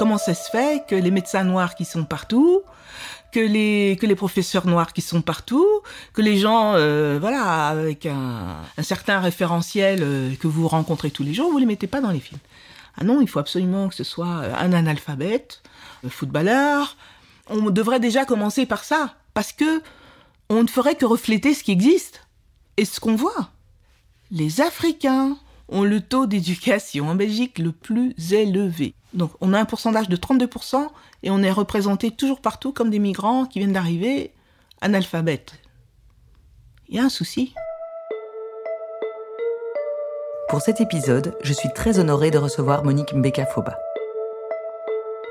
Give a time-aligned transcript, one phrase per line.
[0.00, 2.62] comment ça se fait que les médecins noirs qui sont partout,
[3.32, 5.68] que les que les professeurs noirs qui sont partout,
[6.14, 11.34] que les gens euh, voilà avec un, certain référentiel euh, que vous rencontrez tous les
[11.34, 12.40] jours, vous les mettez pas dans les films.
[12.96, 15.60] Ah non, il faut absolument que ce soit un analphabète,
[16.02, 16.96] un footballeur.
[17.50, 19.82] On devrait déjà commencer par ça parce que
[20.48, 22.26] on ne ferait que refléter ce qui existe
[22.78, 23.50] et ce qu'on voit.
[24.30, 25.36] Les Africains
[25.68, 28.94] ont le taux d'éducation en Belgique le plus élevé.
[29.14, 30.86] Donc on a un pourcentage de 32%
[31.22, 34.32] et on est représenté toujours partout comme des migrants qui viennent d'arriver
[34.80, 35.54] analphabètes.
[36.88, 37.54] Il y a un souci.
[40.48, 43.78] Pour cet épisode, je suis très honorée de recevoir Monique Mbeka-Foba.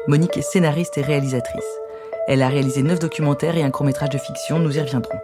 [0.08, 1.66] Monique est scénariste et réalisatrice.
[2.28, 5.20] Elle a réalisé neuf documentaires et un court-métrage de fiction, nous y reviendrons.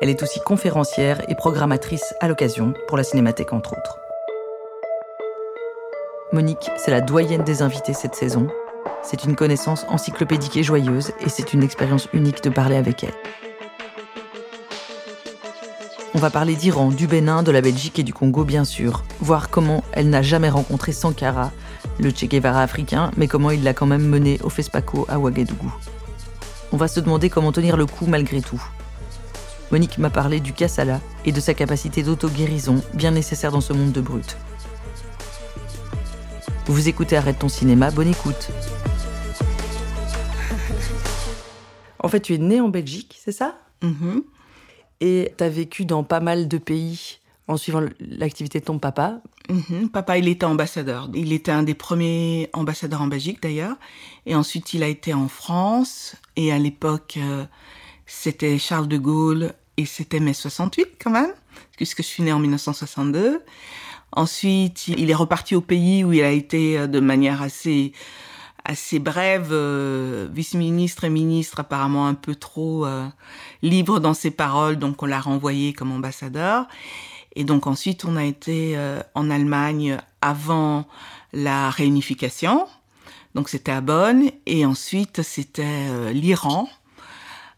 [0.00, 3.98] Elle est aussi conférencière et programmatrice à l'occasion pour la Cinémathèque entre autres.
[6.32, 8.46] Monique, c'est la doyenne des invités cette saison.
[9.02, 13.12] C'est une connaissance encyclopédique et joyeuse et c'est une expérience unique de parler avec elle.
[16.14, 19.50] On va parler d'Iran, du Bénin, de la Belgique et du Congo bien sûr, voir
[19.50, 21.50] comment elle n'a jamais rencontré Sankara,
[22.00, 25.70] le Che Guevara africain, mais comment il l'a quand même mené au FESPACO à Ouagadougou.
[26.72, 28.62] On va se demander comment tenir le coup malgré tout,
[29.70, 33.92] Monique m'a parlé du Kassala et de sa capacité d'auto-guérison, bien nécessaire dans ce monde
[33.92, 34.36] de brut.
[36.66, 38.50] Vous écoutez Arrête ton cinéma, bonne écoute.
[41.98, 43.58] En fait, tu es né en Belgique, c'est ça?
[43.82, 44.22] Mhm.
[45.00, 47.18] Et tu as vécu dans pas mal de pays
[47.48, 49.20] en suivant l'activité de ton papa?
[49.50, 49.88] Mhm.
[49.88, 51.10] Papa, il était ambassadeur.
[51.14, 53.76] Il était un des premiers ambassadeurs en Belgique d'ailleurs.
[54.26, 56.14] Et ensuite, il a été en France.
[56.36, 57.44] Et à l'époque, euh,
[58.06, 61.32] c'était Charles de Gaulle et c'était mai 68 quand même,
[61.76, 63.42] puisque je suis née en 1962.
[64.12, 67.92] Ensuite, il est reparti au pays où il a été euh, de manière assez
[68.64, 73.08] assez brève, euh, vice-ministre et ministre apparemment un peu trop euh,
[73.62, 76.68] libre dans ses paroles, donc on l'a renvoyé comme ambassadeur.
[77.34, 78.78] Et donc ensuite, on a été
[79.14, 80.86] en Allemagne avant
[81.32, 82.68] la réunification,
[83.34, 86.68] donc c'était à Bonn, et ensuite c'était l'Iran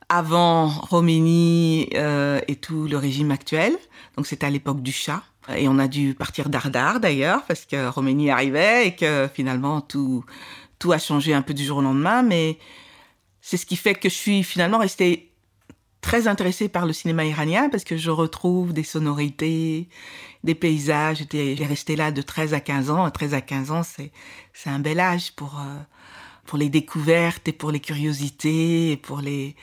[0.08, 3.76] avant Roménie et tout le régime actuel.
[4.16, 5.24] Donc c'était à l'époque du Shah.
[5.54, 10.24] Et on a dû partir d'Ardar d'ailleurs, parce que Roménie arrivait et que finalement tout,
[10.78, 12.22] tout a changé un peu du jour au lendemain.
[12.22, 12.58] Mais
[13.40, 15.30] c'est ce qui fait que je suis finalement restée
[16.00, 19.88] très intéressée par le cinéma iranien, parce que je retrouve des sonorités,
[20.44, 21.18] des paysages.
[21.18, 23.10] J'étais j'ai resté là de 13 à 15 ans.
[23.10, 24.12] 13 à 15 ans, c'est
[24.52, 25.58] c'est un bel âge pour...
[25.58, 25.80] euh,
[26.46, 29.56] pour les découvertes et pour les curiosités et pour les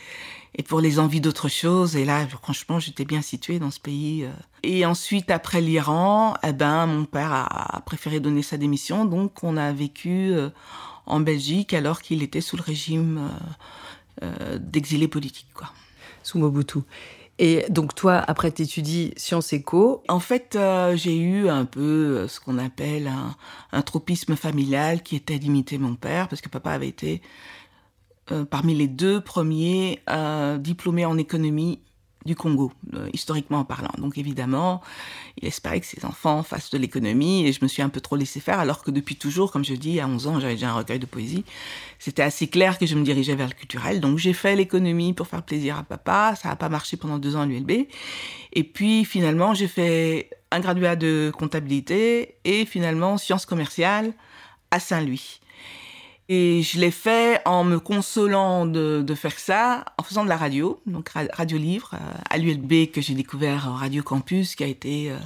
[0.55, 1.95] et pour les envies d'autre chose.
[1.95, 4.23] Et là, franchement, j'étais bien située dans ce pays.
[4.25, 4.31] euh.
[4.63, 9.57] Et ensuite, après l'Iran, eh ben, mon père a, préféré donner sa démission, donc on
[9.57, 10.49] a vécu euh,
[11.05, 13.29] en Belgique alors qu'il était sous le régime
[14.21, 15.69] euh, euh, d'exilé politique, quoi.
[16.23, 16.79] sous Mobutu.
[17.39, 20.03] Et donc toi, après, t'étudies sciences éco.
[20.07, 23.35] En fait, euh, j'ai eu un peu ce qu'on appelle un,
[23.71, 27.21] un tropisme familial qui était d'imiter mon père, parce que papa avait été
[28.31, 31.79] euh, parmi les deux premiers euh, diplômés en économie
[32.25, 33.91] du Congo, euh, historiquement parlant.
[33.97, 34.81] Donc évidemment,
[35.41, 38.15] il espérait que ses enfants fassent de l'économie et je me suis un peu trop
[38.15, 40.75] laissé faire alors que depuis toujours, comme je dis, à 11 ans, j'avais déjà un
[40.75, 41.43] recueil de poésie.
[41.97, 44.01] C'était assez clair que je me dirigeais vers le culturel.
[44.01, 46.35] Donc j'ai fait l'économie pour faire plaisir à papa.
[46.35, 47.87] Ça n'a pas marché pendant deux ans à l'ULB.
[48.53, 54.13] Et puis finalement, j'ai fait un graduat de comptabilité et finalement sciences commerciales
[54.69, 55.40] à Saint-Louis.
[56.29, 60.81] Et je l'ai fait en me consolant de, faire ça, en faisant de la radio,
[60.85, 61.97] donc ra- radio livre, euh,
[62.29, 65.17] à l'ULB que j'ai découvert Radio Campus, qui a été euh,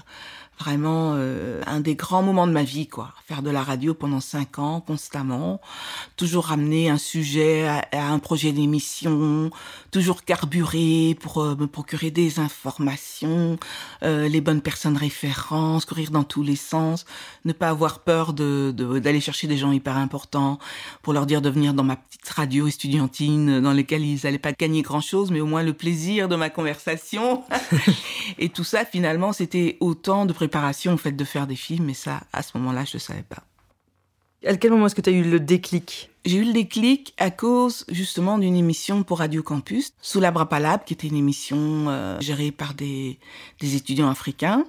[0.59, 3.13] vraiment euh, un des grands moments de ma vie, quoi.
[3.27, 5.59] Faire de la radio pendant cinq ans, constamment,
[6.15, 9.49] toujours ramener un sujet à, à un projet d'émission,
[9.91, 13.57] toujours carburer pour euh, me procurer des informations,
[14.03, 17.05] euh, les bonnes personnes références, courir dans tous les sens,
[17.45, 20.57] ne pas avoir peur de de- d'aller chercher des gens hyper importants
[21.01, 24.53] pour leur dire de venir dans ma petite radio estudiantine dans laquelle ils allaient pas
[24.53, 27.43] gagner grand chose, mais au moins le plaisir de ma conversation.
[28.37, 31.93] et tout ça, finalement, c'était autant de préparation au fait de faire des films, et
[31.95, 33.43] ça, à ce moment-là, je ne savais pas.
[34.45, 36.11] À quel moment est-ce que tu as eu le déclic?
[36.23, 40.83] J'ai eu le déclic à cause justement d'une émission pour Radio Campus, sous la Brapalab,
[40.85, 41.57] qui était une émission
[41.89, 43.19] euh, gérée par des,
[43.59, 44.63] des étudiants africains.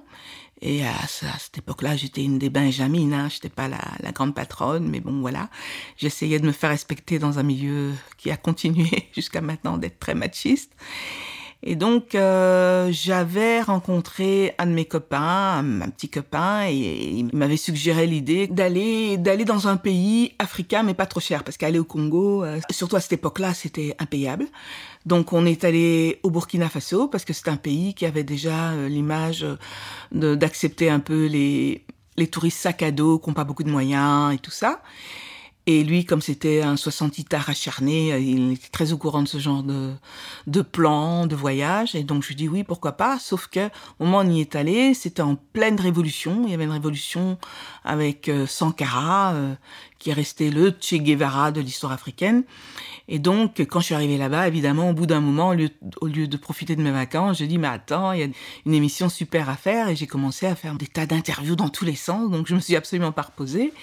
[0.61, 4.11] Et à, ce- à cette époque-là, j'étais une des benjamines, hein, j'étais pas la, la
[4.11, 5.49] grande patronne, mais bon voilà,
[5.97, 10.15] j'essayais de me faire respecter dans un milieu qui a continué jusqu'à maintenant d'être très
[10.15, 10.71] machiste.
[11.63, 17.57] Et donc, euh, j'avais rencontré un de mes copains, un, petit copain, et, il m'avait
[17.57, 21.83] suggéré l'idée d'aller d'aller dans un pays africain, mais pas trop cher, parce qu'aller au
[21.83, 24.45] Congo, euh, surtout à cette époque-là, c'était impayable.
[25.07, 28.71] Donc, on est allé au Burkina Faso, parce que c'est un pays qui avait déjà
[28.71, 29.45] euh, l'image
[30.11, 31.83] d'accepter un peu les,
[32.17, 34.81] les touristes sac à dos, qui n'ont pas beaucoup de moyens et tout ça.
[35.69, 39.37] Et lui, comme c'était un 60 acharné, euh, il était très au courant de ce
[39.37, 39.91] genre de,
[40.47, 41.93] de plans, de voyages.
[41.93, 43.19] Et donc je lui dis oui, pourquoi pas.
[43.19, 43.67] Sauf que
[43.99, 46.43] au moment où on y est allé, c'était en pleine révolution.
[46.45, 47.37] Il y avait une révolution
[47.83, 49.55] avec euh, Sankara, euh,
[49.99, 52.45] qui est resté le Che Guevara de l'histoire africaine.
[53.09, 56.07] Et donc, quand je suis arrivée là-bas, évidemment, au bout d'un moment, au lieu, au
[56.07, 58.27] lieu, de profiter de mes vacances, je dis, mais attends, il y a
[58.65, 59.89] une émission super à faire.
[59.89, 62.29] Et j'ai commencé à faire des tas d'interviews dans tous les sens.
[62.29, 63.73] Donc, je me suis absolument pas reposée.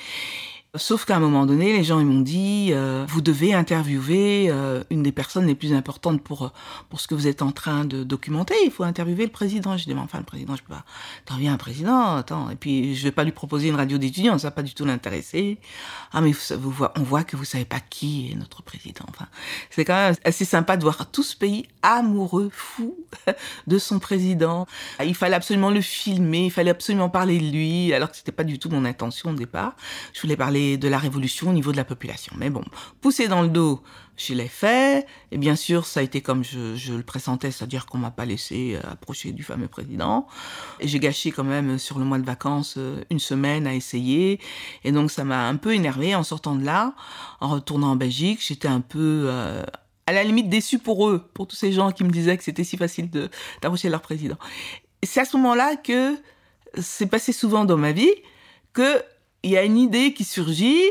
[0.77, 5.05] Sauf qu'à un moment donné, les gens m'ont dit euh, vous devez interviewer euh, une
[5.05, 6.53] des personnes les plus importantes pour
[6.91, 8.57] pour ce que vous êtes en train de documenter.
[8.65, 9.77] Il faut interviewer le président.
[9.77, 10.85] Je dis mais enfin le président, je peux pas
[11.27, 12.17] interviewer un président.
[12.17, 12.51] Attends.
[12.51, 14.85] Et puis je vais pas lui proposer une radio d'étudiants, ça va pas du tout
[14.85, 15.59] l'intéresser.
[16.13, 19.05] Ah mais vous, vous, on voit que vous savez pas qui est notre président.
[19.09, 19.29] Enfin
[19.71, 22.97] c'est quand même assez sympa de voir tout ce pays amoureux, fou
[23.69, 24.67] de son président.
[25.05, 28.43] Il fallait absolument le filmer, il fallait absolument parler de lui, alors que c'était pas
[28.43, 29.77] du tout mon intention au départ.
[30.13, 32.35] Je voulais parler de la révolution au niveau de la population.
[32.39, 32.65] Mais bon,
[33.01, 33.83] pousser dans le dos,
[34.17, 35.07] je l'ai fait.
[35.31, 38.77] Et bien sûr, ça a été comme je, le pressentais, c'est-à-dire qu'on m'a pas laissé
[38.77, 40.27] euh, approcher du fameux président.
[40.81, 44.41] Et j'ai gâché quand même sur le mois de vacances euh, une semaine à essayer.
[44.85, 46.95] Et donc ça m'a un peu énervé en sortant de là,
[47.41, 48.41] en retournant en Belgique.
[48.47, 49.65] J'étais un peu euh,
[50.07, 52.65] à la limite déçu pour eux, pour tous ces gens qui me disaient que c'était
[52.65, 53.31] si facile de
[53.63, 54.37] d'approcher leur président.
[55.03, 56.17] C'est à ce moment-là que
[56.81, 58.11] c'est passé souvent dans ma vie
[58.73, 59.03] que
[59.45, 60.83] il y a une idée qui surgit.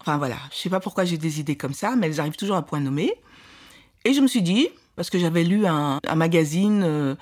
[0.00, 2.56] Enfin voilà, je sais pas pourquoi j'ai des idées comme ça, mais elles arrivent toujours
[2.56, 3.14] à point nommé.
[4.04, 7.14] Et je me suis dit, parce que j'avais lu un, magazine euh,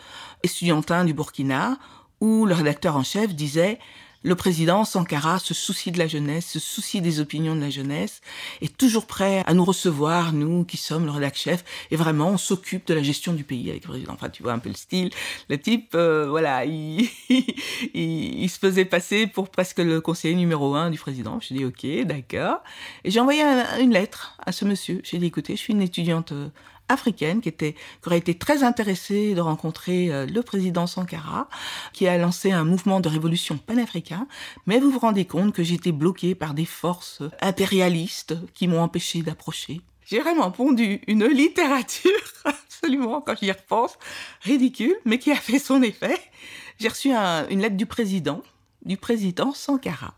[0.42, 1.78] estudiantin du Burkina,
[2.22, 3.78] où le rédacteur en chef disait
[4.22, 8.20] le président Sankara se soucie de la jeunesse, se soucie des opinions de la jeunesse,
[8.60, 12.38] est toujours prêt à nous recevoir, nous qui sommes le rédacteur chef, et vraiment on
[12.38, 14.12] s'occupe de la gestion du pays avec le président.
[14.12, 15.10] Enfin, tu vois un peu le style.
[15.48, 17.08] Le type, euh, voilà, il,
[17.94, 21.38] il, se faisait passer pour presque le conseiller numéro un du président.
[21.40, 22.62] Je dis ok, d'accord.
[23.04, 23.42] Et j'ai envoyé
[23.80, 25.00] une lettre à ce monsieur.
[25.04, 26.48] J'ai dit écoutez, je suis une étudiante euh,
[26.90, 31.48] africaine qui était qui aurait été très intéressée de rencontrer euh, le président Sankara,
[31.92, 34.26] qui a lancé un mouvement de révolution panafricain.
[34.66, 39.22] Mais vous vous rendez compte que j'étais bloquée par des forces impérialistes qui m'ont empêché
[39.22, 39.80] d'approcher.
[40.04, 42.10] J'ai vraiment pondu une littérature
[42.44, 43.96] absolument, quand j'y repense,
[44.42, 46.18] ridicule, mais qui a fait son effet.
[46.80, 48.42] J'ai reçu une lettre du président,
[48.84, 50.14] du président Sankara,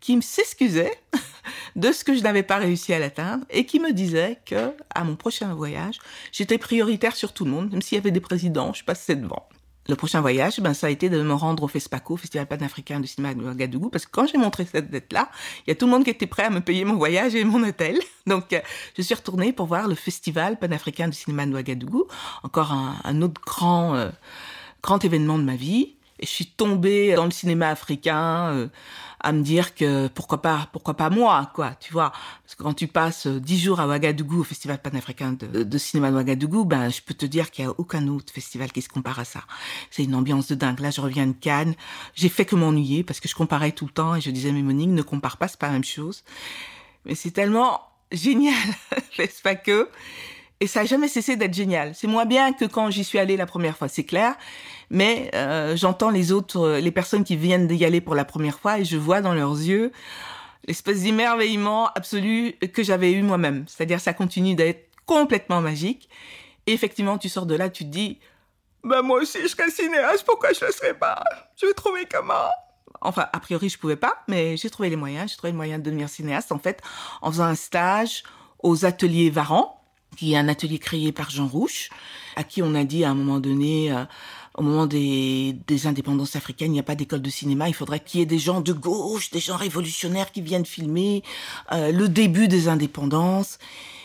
[0.00, 0.98] qui s'excusait
[1.76, 5.04] de ce que je n'avais pas réussi à l'atteindre et qui me disait que à
[5.04, 5.98] mon prochain voyage,
[6.32, 9.48] j'étais prioritaire sur tout le monde, même s'il y avait des présidents, je passais devant.
[9.88, 13.06] Le prochain voyage, ben, ça a été de me rendre au FESPACO, Festival panafricain du
[13.06, 15.30] cinéma de Ouagadougou, parce que quand j'ai montré cette dette-là,
[15.66, 17.42] il y a tout le monde qui était prêt à me payer mon voyage et
[17.42, 17.98] mon hôtel.
[18.26, 18.60] Donc, euh,
[18.98, 22.06] je suis retournée pour voir le Festival panafricain du cinéma de Ouagadougou,
[22.42, 24.10] encore un, autre grand, euh,
[24.82, 25.96] grand événement de ma vie.
[26.20, 28.68] Et je suis tombée dans le cinéma africain, euh,
[29.20, 32.12] à me dire que pourquoi pas, pourquoi pas moi, quoi, tu vois.
[32.42, 35.78] Parce que quand tu passes euh, dix jours à Ouagadougou, au Festival panafricain de, de
[35.78, 38.82] cinéma de Ouagadougou, ben, je peux te dire qu'il y a aucun autre festival qui
[38.82, 39.40] se compare à ça.
[39.90, 40.80] C'est une ambiance de dingue.
[40.80, 41.74] Là, je reviens de Cannes.
[42.14, 44.62] J'ai fait que m'ennuyer parce que je comparais tout le temps et je disais, mais
[44.62, 46.24] Monique, ne compare pas, c'est pas la même chose.
[47.04, 47.80] Mais c'est tellement
[48.12, 48.54] génial,
[49.18, 49.88] n'est-ce pas que?
[50.60, 51.94] Et ça a jamais cessé d'être génial.
[51.94, 54.34] C'est moins bien que quand j'y suis allée la première fois, c'est clair.
[54.90, 58.58] Mais euh, j'entends les autres, euh, les personnes qui viennent d'y aller pour la première
[58.58, 59.92] fois, et je vois dans leurs yeux
[60.66, 63.64] l'espèce d'émerveillement absolu que j'avais eu moi-même.
[63.68, 66.08] C'est-à-dire, ça continue d'être complètement magique.
[66.66, 68.18] Et effectivement, tu sors de là, tu te dis,
[68.84, 71.22] bah moi aussi, je serais cinéaste, pourquoi je le serais pas?
[71.56, 72.50] Je vais trouver comment?
[73.00, 75.30] Enfin, a priori, je pouvais pas, mais j'ai trouvé les moyens.
[75.30, 76.82] J'ai trouvé le moyen de devenir cinéaste, en fait,
[77.22, 78.24] en faisant un stage
[78.62, 79.77] aux ateliers Varan,
[80.18, 81.90] qui est un atelier créé par Jean Rouche,
[82.34, 84.04] à qui on a dit à un moment donné, euh,
[84.56, 88.00] au moment des, des indépendances africaines, il n'y a pas d'école de cinéma, il faudrait
[88.00, 91.22] qu'il y ait des gens de gauche, des gens révolutionnaires qui viennent filmer
[91.70, 93.58] euh, le début des indépendances.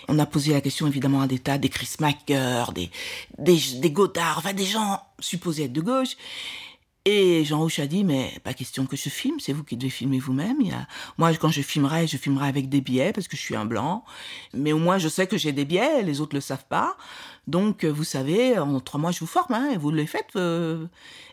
[0.07, 2.91] On a posé la question évidemment à des tas, des Chris Macker, des,
[3.39, 6.15] des, des Godard, enfin des gens supposés être de gauche.
[7.05, 9.89] Et Jean Rouch a dit, mais pas question que je filme, c'est vous qui devez
[9.89, 10.61] filmer vous-même.
[10.71, 10.87] A...
[11.17, 14.05] Moi, quand je filmerai, je filmerai avec des billets parce que je suis un blanc.
[14.53, 16.95] Mais au moins, je sais que j'ai des billets, les autres le savent pas.
[17.45, 20.35] Donc, euh, vous savez, en trois mois, je vous forme, hein, et vous le faites.
[20.37, 20.85] Euh.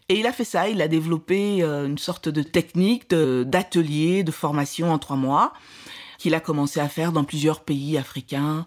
[0.08, 4.32] Et il a fait ça, il a développé euh, une sorte de technique d'atelier, de,
[4.32, 5.52] formation en trois mois
[6.20, 8.66] qu'il a commencé à faire dans plusieurs pays africains,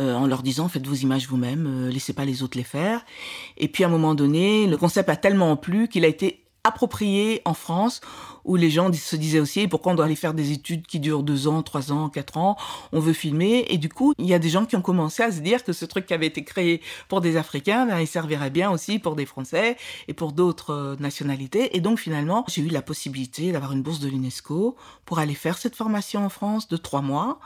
[0.00, 3.04] euh, en leur disant faites vos images vous-même, euh, laissez pas les autres les faire.
[3.56, 7.40] Et puis à un moment donné, le concept a tellement plu qu'il a été approprié
[7.44, 8.00] en France,
[8.44, 11.22] où les gens se disaient aussi pourquoi on doit aller faire des études qui durent
[11.22, 12.56] deux ans, trois ans, quatre ans,
[12.92, 13.66] on veut filmer.
[13.68, 15.72] Et du coup, il y a des gens qui ont commencé à se dire que
[15.72, 19.16] ce truc qui avait été créé pour des Africains, ben, il servirait bien aussi pour
[19.16, 19.76] des Français
[20.08, 21.76] et pour d'autres euh, nationalités.
[21.76, 25.58] Et donc finalement, j'ai eu la possibilité d'avoir une bourse de l'UNESCO pour aller faire
[25.58, 27.40] cette formation en France de trois mois.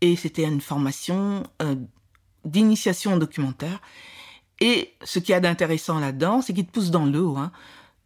[0.00, 1.76] Et c'était une formation euh,
[2.44, 3.80] d'initiation documentaire.
[4.60, 7.36] Et ce qu'il y a d'intéressant là-dedans, c'est qu'ils te poussent dans le haut.
[7.36, 7.52] Hein.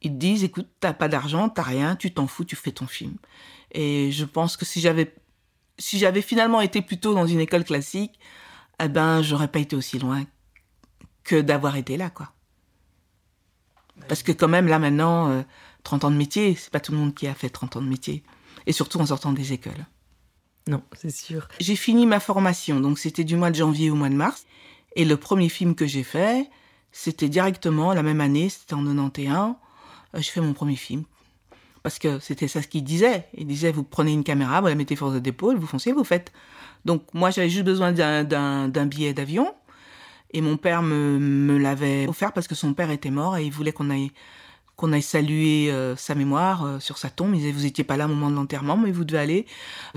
[0.06, 2.86] Ils te disent, écoute, t'as pas d'argent, t'as rien, tu t'en fous, tu fais ton
[2.86, 3.16] film.
[3.72, 5.12] Et je pense que si j'avais,
[5.78, 8.20] si j'avais finalement été plutôt dans une école classique,
[8.80, 10.24] eh ben, j'aurais pas été aussi loin
[11.24, 12.32] que d'avoir été là, quoi.
[14.08, 15.44] Parce que quand même, là, maintenant,
[15.82, 17.82] 30 euh, ans de métier, c'est pas tout le monde qui a fait 30 ans
[17.82, 18.22] de métier.
[18.66, 19.86] Et surtout en sortant des écoles.
[20.68, 21.48] Non, c'est sûr.
[21.58, 24.46] J'ai fini ma formation, donc c'était du mois de janvier au mois de mars.
[24.94, 26.48] Et le premier film que j'ai fait,
[26.92, 29.56] c'était directement la même année, c'était en 91.
[30.16, 31.04] Euh, je fais mon premier film.
[31.82, 33.26] Parce que c'était ça ce qu'il disait.
[33.34, 36.04] Il disait, vous prenez une caméra, vous la mettez sur votre épaule, vous foncez, vous
[36.04, 36.32] faites.
[36.84, 39.54] Donc moi, j'avais juste besoin d'un billet d'avion.
[40.32, 43.52] Et mon père me, me l'avait offert parce que son père était mort et il
[43.52, 44.10] voulait qu'on aille
[44.76, 47.34] qu'on aille saluer euh, sa mémoire euh, sur sa tombe.
[47.34, 49.46] Il disait, vous étiez pas là au moment de l'enterrement, mais vous devez aller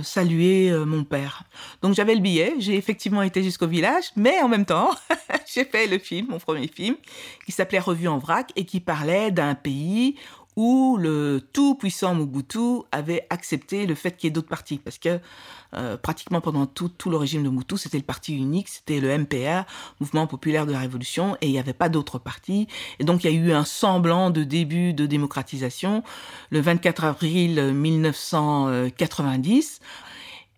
[0.02, 1.44] saluer mon père.
[1.82, 4.92] Donc j'avais le billet, j'ai effectivement été jusqu'au village, mais en même temps,
[5.54, 6.96] j'ai fait le film, mon premier film,
[7.46, 10.16] qui s'appelait Revue en vrac et qui parlait d'un pays
[10.60, 14.98] où le tout puissant Mobutu avait accepté le fait qu'il y ait d'autres partis, parce
[14.98, 15.22] que
[15.74, 19.64] euh, pratiquement pendant tout, le régime de Mobutu, c'était le parti unique, c'était le MPR,
[20.02, 22.68] Mouvement populaire de la Révolution, et il n'y avait pas d'autres partis.
[23.00, 26.04] Et donc il y a eu un semblant de début de démocratisation
[26.50, 29.80] le 24 avril 1990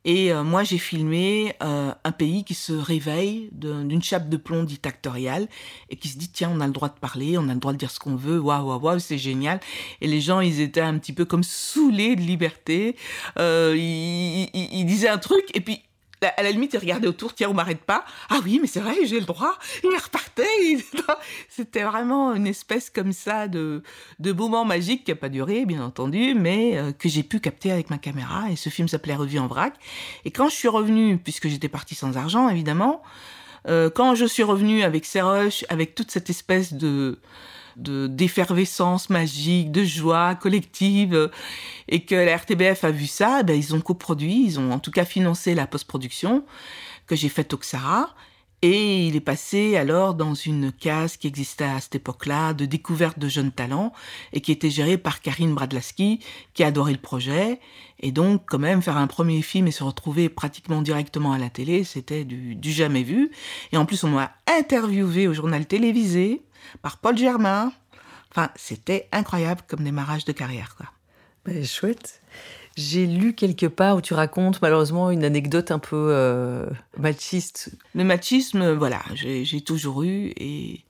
[0.03, 4.63] et euh, moi, j'ai filmé euh, un pays qui se réveille d'une chape de plomb
[4.63, 5.47] dictatoriale
[5.89, 7.73] et qui se dit tiens, on a le droit de parler, on a le droit
[7.73, 9.59] de dire ce qu'on veut, waouh, waouh, waouh, c'est génial.
[10.01, 12.95] Et les gens, ils étaient un petit peu comme saoulés de liberté.
[13.37, 15.83] Euh, ils, ils, ils disaient un truc et puis
[16.27, 18.05] à la limite, il regardait autour, tiens, on m'arrête pas.
[18.29, 19.57] Ah oui, mais c'est vrai, j'ai le droit.
[19.83, 20.43] Il repartait.
[21.49, 23.81] C'était vraiment une espèce comme ça de,
[24.19, 27.71] de moment magique qui a pas duré, bien entendu, mais euh, que j'ai pu capter
[27.71, 28.51] avec ma caméra.
[28.51, 29.73] Et ce film s'appelait Revue en vrac.
[30.25, 33.01] Et quand je suis revenue, puisque j'étais partie sans argent, évidemment,
[33.67, 37.19] euh, quand je suis revenue avec Serrush, avec toute cette espèce de
[37.77, 41.29] de d'effervescence magique, de joie collective,
[41.87, 44.91] et que la RTBF a vu ça, ben ils ont coproduit, ils ont en tout
[44.91, 46.43] cas financé la post-production
[47.07, 48.13] que j'ai faite au Xara.
[48.63, 53.17] Et il est passé alors dans une case qui existait à cette époque-là de découverte
[53.17, 53.91] de jeunes talents
[54.33, 56.19] et qui était gérée par Karine Bradlaski,
[56.53, 57.59] qui adorait le projet.
[58.01, 61.49] Et donc, quand même, faire un premier film et se retrouver pratiquement directement à la
[61.49, 63.31] télé, c'était du, du jamais vu.
[63.71, 66.43] Et en plus, on m'a interviewé au journal télévisé
[66.81, 67.71] par Paul Germain.
[68.31, 70.87] Enfin, c'était incroyable comme démarrage de carrière, quoi.
[71.45, 72.21] Ben, chouette.
[72.77, 77.71] J'ai lu quelque part où tu racontes malheureusement une anecdote un peu euh, machiste.
[77.93, 80.85] Le machisme, voilà, j'ai toujours eu et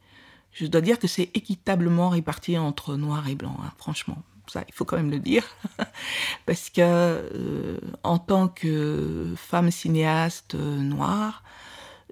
[0.52, 4.22] je dois dire que c'est équitablement réparti entre noir et blanc, hein, franchement.
[4.48, 5.46] Ça, il faut quand même le dire.
[6.46, 11.44] Parce que euh, en tant que femme cinéaste euh, noire,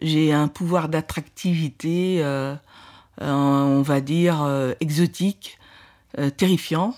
[0.02, 2.24] j'ai un pouvoir d'attractivité
[3.22, 5.60] on va dire, euh, exotique,
[6.18, 6.96] euh, terrifiant,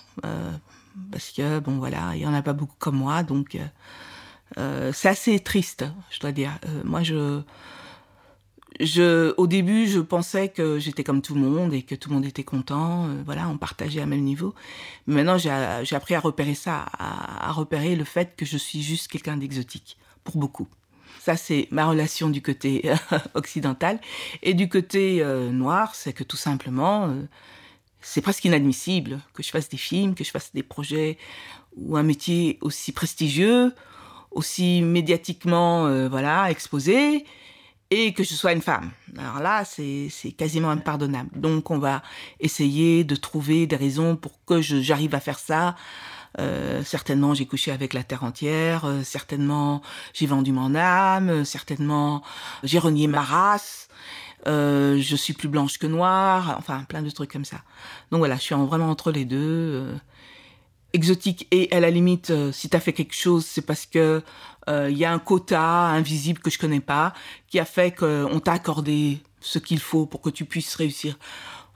[1.10, 3.58] parce que, bon voilà, il n'y en a pas beaucoup comme moi, donc
[4.56, 6.58] c'est assez triste, je dois dire.
[6.84, 7.40] moi, je...
[8.80, 12.14] Je, au début, je pensais que j'étais comme tout le monde et que tout le
[12.14, 13.06] monde était content.
[13.26, 14.54] voilà, on partageait à même niveau.
[15.06, 19.08] Mais maintenant, j'ai appris à repérer ça, à, repérer le fait que je suis juste
[19.08, 20.68] quelqu'un d'exotique, pour beaucoup.
[21.24, 24.00] Ça, c'est ma relation du côté euh, occidental.
[24.42, 27.22] Et du côté euh, noir, c'est que tout simplement, euh,
[28.00, 31.18] c'est presque inadmissible que je fasse des films, que je fasse des projets
[31.76, 33.72] ou un métier aussi prestigieux,
[34.32, 37.24] aussi médiatiquement voilà exposé,
[37.90, 38.90] et que je sois une femme.
[39.16, 41.30] Alors là, c'est quasiment impardonnable.
[41.38, 42.02] Donc, on va
[42.40, 45.76] essayer de trouver des raisons pour que j'arrive à faire ça
[46.38, 48.84] euh, certainement, j'ai couché avec la terre entière.
[48.84, 49.82] Euh, certainement,
[50.14, 51.28] j'ai vendu mon âme.
[51.28, 52.22] Euh, certainement,
[52.62, 53.88] j'ai renié ma race.
[54.46, 56.56] je suis plus blanche que noire.
[56.58, 57.62] Enfin, plein de trucs comme ça.
[58.10, 59.94] Donc voilà, je suis vraiment entre les deux.
[60.94, 64.22] exotique et à la limite, si tu as fait quelque chose, c'est parce que
[64.68, 67.14] il y a un quota invisible que je connais pas
[67.48, 71.18] qui a fait qu'on t'a accordé ce qu'il faut pour que tu puisses réussir.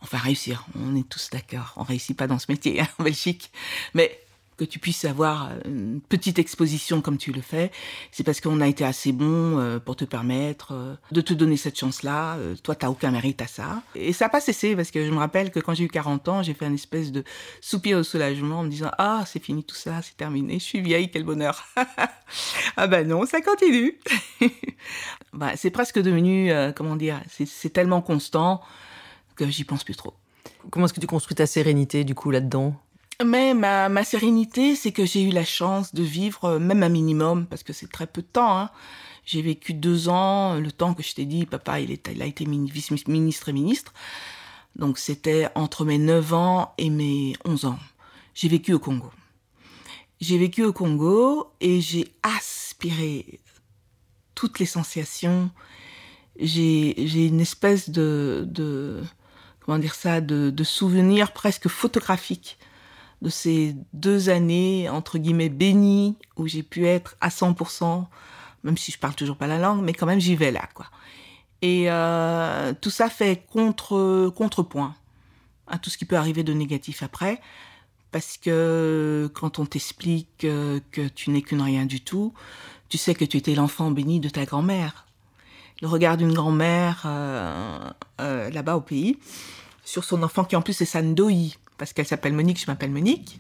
[0.02, 1.72] Enfin, réussir, on est tous d'accord.
[1.76, 3.50] On réussit pas dans ce métier hein, en Belgique.
[3.94, 4.25] Mais
[4.56, 7.70] que tu puisses avoir une petite exposition comme tu le fais,
[8.10, 11.56] c'est parce qu'on a été assez bon euh, pour te permettre euh, de te donner
[11.56, 12.36] cette chance-là.
[12.36, 13.82] Euh, toi, t'as aucun mérite à ça.
[13.94, 16.28] Et ça n'a pas cessé parce que je me rappelle que quand j'ai eu 40
[16.28, 17.24] ans, j'ai fait une espèce de
[17.60, 20.80] soupir de soulagement en me disant ah c'est fini tout ça, c'est terminé, je suis
[20.80, 21.64] vieille, quel bonheur.
[22.76, 23.98] ah ben non, ça continue.
[25.32, 28.62] bah, c'est presque devenu comment dire, c'est tellement constant
[29.36, 30.14] que j'y pense plus trop.
[30.70, 32.74] Comment est-ce que tu construis ta sérénité du coup là-dedans?
[33.24, 36.88] Mais ma, ma sérénité, c'est que j'ai eu la chance de vivre euh, même un
[36.88, 38.58] minimum, parce que c'est très peu de temps.
[38.58, 38.70] Hein.
[39.24, 42.26] J'ai vécu deux ans, le temps que je t'ai dit, papa, il, est, il a
[42.26, 43.92] été vice-ministre et ministre.
[44.76, 47.78] Donc c'était entre mes 9 ans et mes 11 ans.
[48.34, 49.10] J'ai vécu au Congo.
[50.20, 53.40] J'ai vécu au Congo et j'ai aspiré
[54.34, 55.50] toutes les sensations.
[56.38, 59.02] J'ai une espèce de, de
[59.60, 62.58] comment dire ça, de, de souvenir presque photographique
[63.22, 68.06] de ces deux années, entre guillemets, bénies, où j'ai pu être à 100%,
[68.64, 70.86] même si je parle toujours pas la langue, mais quand même j'y vais là, quoi.
[71.62, 74.94] Et euh, tout ça fait contre contrepoint
[75.66, 77.40] à tout ce qui peut arriver de négatif après,
[78.12, 82.34] parce que quand on t'explique euh, que tu n'es qu'une rien du tout,
[82.88, 85.06] tu sais que tu étais l'enfant béni de ta grand-mère.
[85.82, 89.18] Le regard d'une grand-mère euh, là-bas au pays
[89.84, 93.38] sur son enfant qui en plus est Sandoi, parce qu'elle s'appelle Monique, je m'appelle Monique.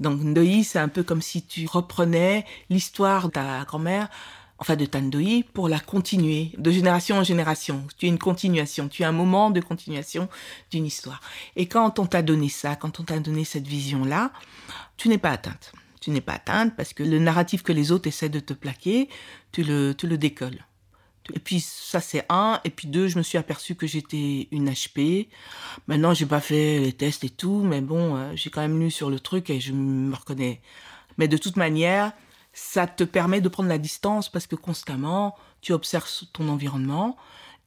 [0.00, 4.08] Donc Ndoi, c'est un peu comme si tu reprenais l'histoire de ta grand-mère,
[4.58, 7.84] enfin de ta Ndoi, pour la continuer de génération en génération.
[7.98, 10.28] Tu es une continuation, tu es un moment de continuation
[10.70, 11.20] d'une histoire.
[11.56, 14.32] Et quand on t'a donné ça, quand on t'a donné cette vision-là,
[14.96, 15.72] tu n'es pas atteinte.
[16.00, 19.08] Tu n'es pas atteinte parce que le narratif que les autres essaient de te plaquer,
[19.50, 20.64] tu le, tu le décolles.
[21.34, 24.70] Et puis ça c'est un, et puis deux, je me suis aperçu que j'étais une
[24.70, 25.28] HP.
[25.86, 28.90] Maintenant j'ai pas fait les tests et tout, mais bon, euh, j'ai quand même lu
[28.90, 30.60] sur le truc et je me reconnais.
[31.18, 32.12] Mais de toute manière,
[32.52, 37.16] ça te permet de prendre la distance parce que constamment tu observes ton environnement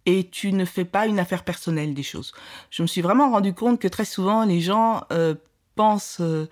[0.05, 2.33] et tu ne fais pas une affaire personnelle des choses.
[2.71, 5.35] Je me suis vraiment rendu compte que très souvent les gens euh,
[5.75, 6.47] pensent euh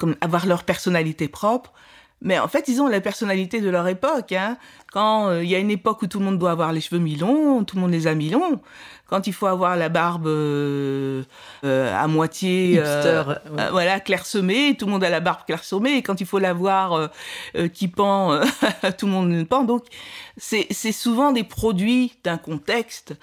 [0.00, 1.72] comme avoir leur personnalité propre
[2.24, 4.32] mais en fait, ils ont la personnalité de leur époque.
[4.32, 4.56] Hein.
[4.90, 6.98] Quand euh, il y a une époque où tout le monde doit avoir les cheveux
[6.98, 8.60] mi-longs, tout le monde les a mi-longs.
[9.08, 11.22] Quand il faut avoir la barbe euh,
[11.64, 12.82] euh à moitié,
[13.70, 15.98] voilà, clairsemée, tout le monde a la barbe clairsemée.
[15.98, 17.10] Et quand il faut l'avoir
[17.74, 18.40] qui pend,
[18.98, 19.62] tout le monde ne pend.
[19.62, 19.84] Donc,
[20.38, 23.14] c'est souvent des produits d'un contexte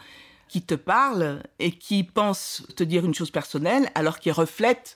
[0.48, 4.96] qui te parlent et qui pensent te dire une chose personnelle, alors qu'ils reflètent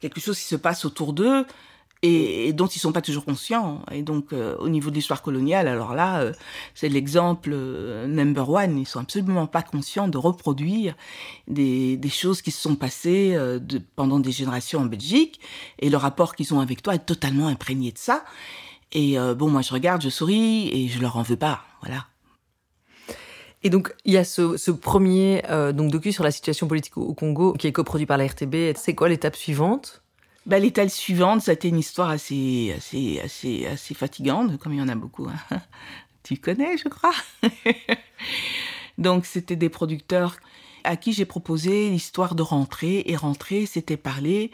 [0.00, 1.44] quelque chose qui se passe autour d'eux
[2.06, 3.82] et, dont ils sont pas toujours conscients.
[3.90, 6.32] Et donc, euh, au niveau de l'histoire coloniale, alors là, euh,
[6.74, 8.78] c'est l'exemple euh, number one.
[8.78, 10.94] Ils sont absolument pas conscients de reproduire
[11.48, 13.36] des, choses qui se sont passées
[13.96, 15.40] pendant des générations en Belgique.
[15.80, 18.24] Et le rapport qu'ils ont avec toi est totalement imprégné de ça.
[18.92, 21.62] Et bon, moi, je regarde, je souris et je leur en veux pas.
[21.82, 22.06] Voilà.
[23.62, 25.42] Et donc, il y a ce, ce premier
[25.74, 28.76] donc docu sur la situation politique au Congo qui est coproduit par la RTB.
[28.76, 30.02] C'est quoi l'étape suivante?
[30.46, 34.78] Bah, l'étape suivante, ça a été une histoire assez, assez, assez, assez fatigante, comme il
[34.78, 35.28] y en a beaucoup.
[35.28, 35.58] Hein.
[36.22, 37.14] Tu connais, je crois.
[38.98, 40.38] Donc, c'était des producteurs
[40.86, 43.02] à qui j'ai proposé l'histoire de rentrer.
[43.06, 44.50] Et rentrer, c'était parler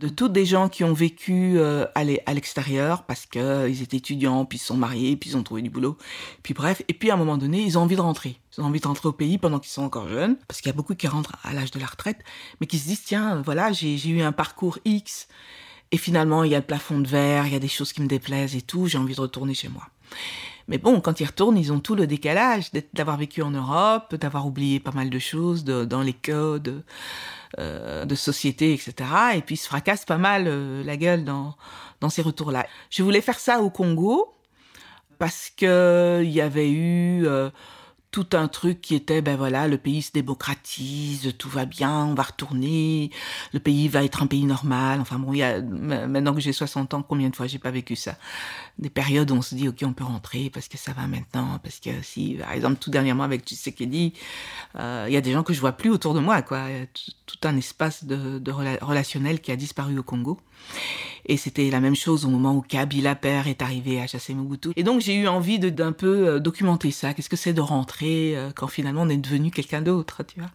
[0.00, 4.58] de tous des gens qui ont vécu euh, à l'extérieur parce qu'ils étaient étudiants, puis
[4.58, 5.96] ils sont mariés, puis ils ont trouvé du boulot.
[6.42, 8.38] Puis bref, et puis à un moment donné, ils ont envie de rentrer.
[8.56, 10.74] Ils ont envie de rentrer au pays pendant qu'ils sont encore jeunes, parce qu'il y
[10.74, 12.18] a beaucoup qui rentrent à l'âge de la retraite,
[12.60, 15.28] mais qui se disent, tiens, voilà, j'ai eu un parcours X,
[15.92, 18.02] et finalement, il y a le plafond de verre, il y a des choses qui
[18.02, 19.84] me déplaisent et tout, j'ai envie de retourner chez moi.
[20.68, 24.46] Mais bon, quand ils retournent, ils ont tout le décalage d'avoir vécu en Europe, d'avoir
[24.46, 26.82] oublié pas mal de choses dans les codes
[27.58, 28.94] euh, de société, etc.
[29.36, 31.54] Et puis ils se fracassent pas mal euh, la gueule dans,
[32.00, 32.66] dans ces retours-là.
[32.90, 34.34] Je voulais faire ça au Congo
[35.18, 37.50] parce que il y avait eu euh,
[38.14, 42.14] tout un truc qui était, ben voilà, le pays se démocratise, tout va bien, on
[42.14, 43.10] va retourner,
[43.52, 45.00] le pays va être un pays normal.
[45.00, 47.72] Enfin bon, il y a, maintenant que j'ai 60 ans, combien de fois j'ai pas
[47.72, 48.14] vécu ça?
[48.78, 51.58] Des périodes où on se dit, ok, on peut rentrer parce que ça va maintenant,
[51.60, 54.12] parce que si, par exemple, tout dernièrement avec Tshisekedi,
[54.76, 56.68] euh, il y a des gens que je vois plus autour de moi, quoi.
[57.26, 60.38] Tout un espace de, relationnel qui a disparu au Congo.
[61.26, 64.70] Et c'était la même chose au moment où Kabila Père est arrivé à chasser Mobutu.
[64.76, 67.14] Et donc j'ai eu envie d'un peu euh, documenter ça.
[67.14, 70.50] Qu'est-ce que c'est de rentrer euh, quand finalement on est devenu quelqu'un d'autre, tu vois?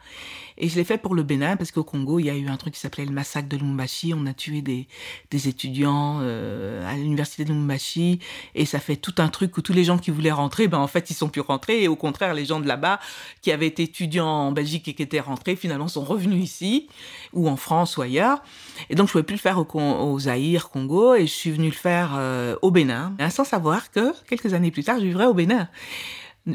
[0.59, 2.57] Et je l'ai fait pour le Bénin parce qu'au Congo, il y a eu un
[2.57, 4.13] truc qui s'appelait le massacre de Lumbashi.
[4.15, 4.87] On a tué des,
[5.31, 8.19] des étudiants euh, à l'université de Lumbashi
[8.55, 10.87] et ça fait tout un truc où tous les gens qui voulaient rentrer, ben en
[10.87, 12.99] fait ils sont plus rentrés et au contraire les gens de là-bas
[13.41, 16.87] qui avaient été étudiants en Belgique et qui étaient rentrés finalement sont revenus ici
[17.33, 18.43] ou en France ou ailleurs.
[18.89, 21.67] Et donc je pouvais plus le faire au, au Zaïre, Congo, et je suis venue
[21.67, 25.33] le faire euh, au Bénin, sans savoir que quelques années plus tard, je vivrais au
[25.33, 25.69] Bénin.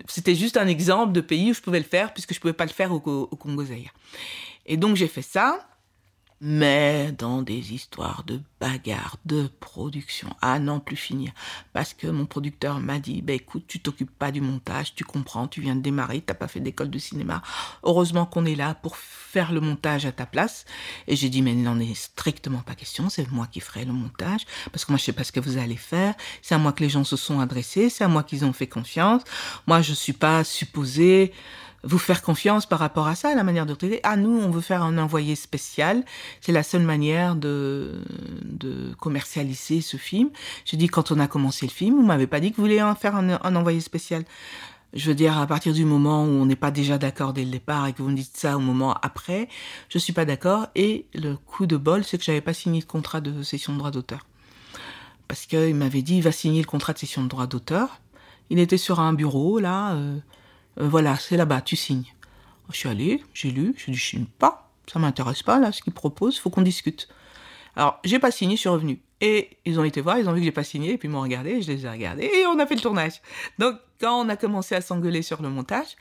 [0.08, 2.64] C'était juste un exemple de pays où je pouvais le faire, puisque je pouvais pas
[2.64, 2.96] le faire au,
[3.30, 3.92] au Congo Zaïre.
[4.66, 5.66] Et donc j'ai fait ça
[6.40, 11.32] mais dans des histoires de bagarres, de production, à n'en plus finir.
[11.72, 15.48] Parce que mon producteur m'a dit, bah écoute, tu t'occupes pas du montage, tu comprends,
[15.48, 17.42] tu viens de démarrer, t'as pas fait d'école de cinéma.
[17.82, 20.64] Heureusement qu'on est là pour faire le montage à ta place.
[21.06, 23.92] Et j'ai dit, mais il n'en est strictement pas question, c'est moi qui ferai le
[23.92, 26.72] montage, parce que moi je sais pas ce que vous allez faire, c'est à moi
[26.72, 29.22] que les gens se sont adressés, c'est à moi qu'ils ont fait confiance.
[29.66, 31.32] Moi je suis pas supposée
[31.84, 34.00] vous faire confiance par rapport à ça, la manière de traiter.
[34.02, 36.04] Ah, nous, on veut faire un envoyé spécial.
[36.40, 38.00] C'est la seule manière de,
[38.98, 40.30] commercialiser ce film.
[40.64, 42.82] J'ai dit, quand on a commencé le film, vous m'avez pas dit que vous vouliez
[42.82, 44.24] en faire un, envoyé spécial.
[44.92, 47.50] Je veux dire, à partir du moment où on n'est pas déjà d'accord dès le
[47.50, 49.48] départ et que vous me dites ça au moment après,
[49.88, 50.68] je suis pas d'accord.
[50.76, 53.78] Et le coup de bol, c'est que j'avais pas signé de contrat de cession de
[53.78, 54.24] droit d'auteur.
[55.26, 58.00] Parce qu'il m'avait dit, il va signer le contrat de cession de droit d'auteur.
[58.50, 60.18] Il était sur un bureau, là, euh,
[60.78, 62.04] euh, voilà, c'est là-bas, tu signes.
[62.70, 65.82] Je suis allée, j'ai lu, je dis, je signe pas, ça m'intéresse pas, là, ce
[65.82, 67.08] qu'ils proposent, faut qu'on discute.
[67.76, 69.00] Alors, j'ai pas signé, je suis revenu.
[69.20, 71.10] Et ils ont été voir, ils ont vu que j'ai pas signé, et puis ils
[71.10, 73.20] m'ont regardé, je les ai regardés, et on a fait le tournage.
[73.58, 75.96] Donc, quand on a commencé à s'engueuler sur le montage,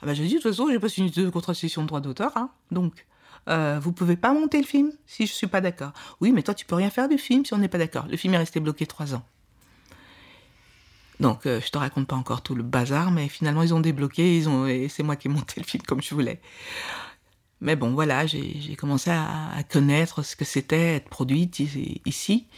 [0.00, 2.32] ah ben, j'ai dit, de toute façon, j'ai pas signé de contraception de droit d'auteur,
[2.36, 3.06] hein, donc,
[3.48, 5.92] euh, vous pouvez pas monter le film si je suis pas d'accord.
[6.20, 8.06] Oui, mais toi, tu peux rien faire du film si on n'est pas d'accord.
[8.08, 9.24] Le film est resté bloqué trois ans.
[11.22, 14.36] Donc, euh, je te raconte pas encore tout le bazar, mais finalement, ils ont débloqué,
[14.36, 16.40] ils ont, et c'est moi qui ai monté le film comme je voulais.
[17.60, 21.60] Mais bon, voilà, j'ai commencé à, connaître ce que c'était être produite
[22.04, 22.48] ici.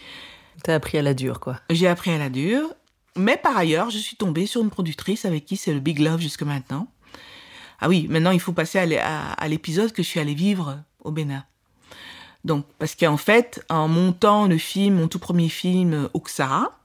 [0.62, 1.61] T'as appris à la dure, quoi.
[1.68, 2.72] J'ai appris à la dure.
[3.16, 6.20] Mais par ailleurs, je suis tombée sur une productrice avec qui c'est le Big Love
[6.20, 6.88] jusque maintenant.
[7.81, 11.44] Ah oui, maintenant, il faut passer à l'épisode que je suis allée vivre au Bénin.
[12.44, 16.79] Donc, parce qu'en fait, en montant le film, mon tout premier film, Oksara,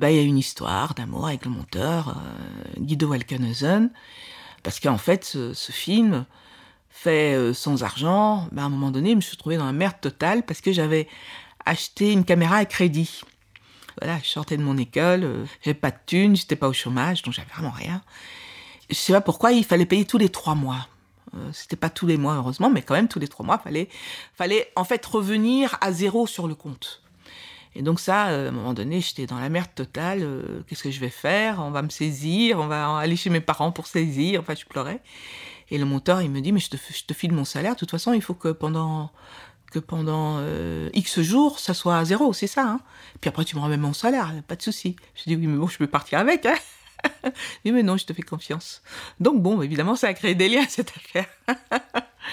[0.00, 3.90] bah, il y a une histoire d'amour avec le monteur euh, Guido Walkenhausen,
[4.62, 6.24] parce qu'en fait, ce, film
[6.88, 9.74] fait euh, sans argent, bah, à un moment donné, je me suis trouvée dans la
[9.74, 11.06] merde totale parce que j'avais
[11.66, 13.20] acheté une caméra à crédit.
[14.00, 17.20] Voilà, je sortais de mon école, euh, j'avais pas de thunes, j'étais pas au chômage,
[17.20, 18.00] donc j'avais vraiment rien.
[18.88, 20.88] Je sais pas pourquoi il fallait payer tous les trois mois.
[21.52, 23.88] C'était pas tous les mois heureusement, mais quand même tous les trois mois, fallait,
[24.34, 27.02] fallait en fait revenir à zéro sur le compte.
[27.74, 30.20] Et donc ça, euh, à un moment donné, j'étais dans la merde totale.
[30.22, 31.60] Euh, qu'est-ce que je vais faire?
[31.60, 34.40] On va me saisir, on va aller chez mes parents pour saisir.
[34.40, 35.00] Enfin, je pleurais.
[35.70, 37.74] Et le monteur, il me dit, mais je te, file mon salaire.
[37.74, 39.10] De toute façon, il faut que pendant
[39.70, 42.66] que pendant euh, X jours, ça soit à zéro, c'est ça.
[42.66, 42.80] Hein
[43.20, 44.96] Puis après, tu me remets mon salaire, pas de souci.
[45.14, 46.44] Je dis, oui, mais bon, je peux partir avec.
[46.44, 46.56] Hein
[47.64, 48.82] oui, mais non, je te fais confiance.
[49.20, 51.28] Donc bon, évidemment, ça a créé des liens, cette affaire.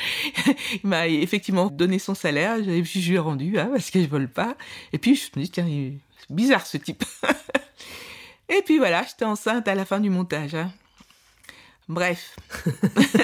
[0.83, 4.29] il m'a effectivement donné son salaire, je lui ai rendu, hein, parce que je vole
[4.29, 4.55] pas.
[4.93, 7.03] Et puis je me dis, tiens, c'est bizarre ce type.
[8.49, 10.55] Et puis voilà, j'étais enceinte à la fin du montage.
[10.55, 10.71] Hein.
[11.89, 12.38] Bref,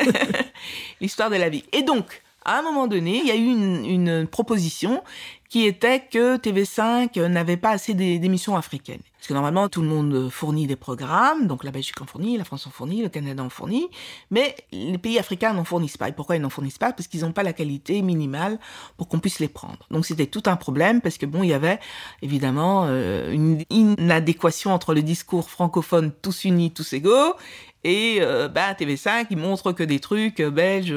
[1.01, 1.63] l'histoire de la vie.
[1.71, 5.03] Et donc, à un moment donné, il y a eu une, proposition
[5.49, 9.01] qui était que TV5 n'avait pas assez d'émissions africaines.
[9.17, 12.43] Parce que normalement, tout le monde fournit des programmes, donc la Belgique en fournit, la
[12.43, 13.88] France en fournit, le Canada en fournit,
[14.32, 16.10] mais les pays africains n'en fournissent pas.
[16.10, 16.91] Et pourquoi ils n'en fournissent pas?
[16.91, 18.60] Parce qu'ils n'ont pas la qualité minimale
[18.97, 19.88] pour qu'on puisse les prendre.
[19.91, 21.79] Donc c'était tout un problème, parce que bon, il y avait
[22.21, 27.36] évidemment euh, une inadéquation entre le discours francophone tous unis, tous égaux,
[27.84, 30.93] et euh, bah, TV5, ils montrent que des trucs euh, belges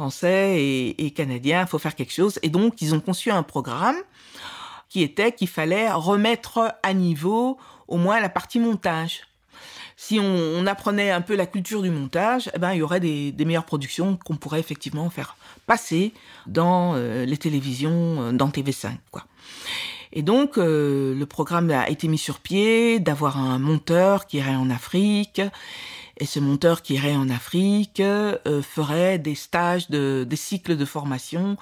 [0.00, 2.38] français et, canadiens, il faut faire quelque chose.
[2.42, 3.98] Et donc, ils ont conçu un programme
[4.88, 9.20] qui était qu'il fallait remettre à niveau au moins la partie montage.
[9.98, 13.34] Si on, apprenait un peu la culture du montage, eh ben, il y aurait des,
[13.44, 15.36] meilleures productions qu'on pourrait effectivement faire
[15.66, 16.14] passer
[16.46, 18.92] dans euh, les télévisions, euh, dans TV5.
[19.10, 19.24] Quoi.
[20.14, 24.56] Et donc, euh, le programme a été mis sur pied d'avoir un monteur qui irait
[24.56, 25.42] en Afrique
[26.20, 30.84] et ce monteur qui irait en Afrique euh, ferait des stages, de, des cycles de
[30.84, 31.56] formation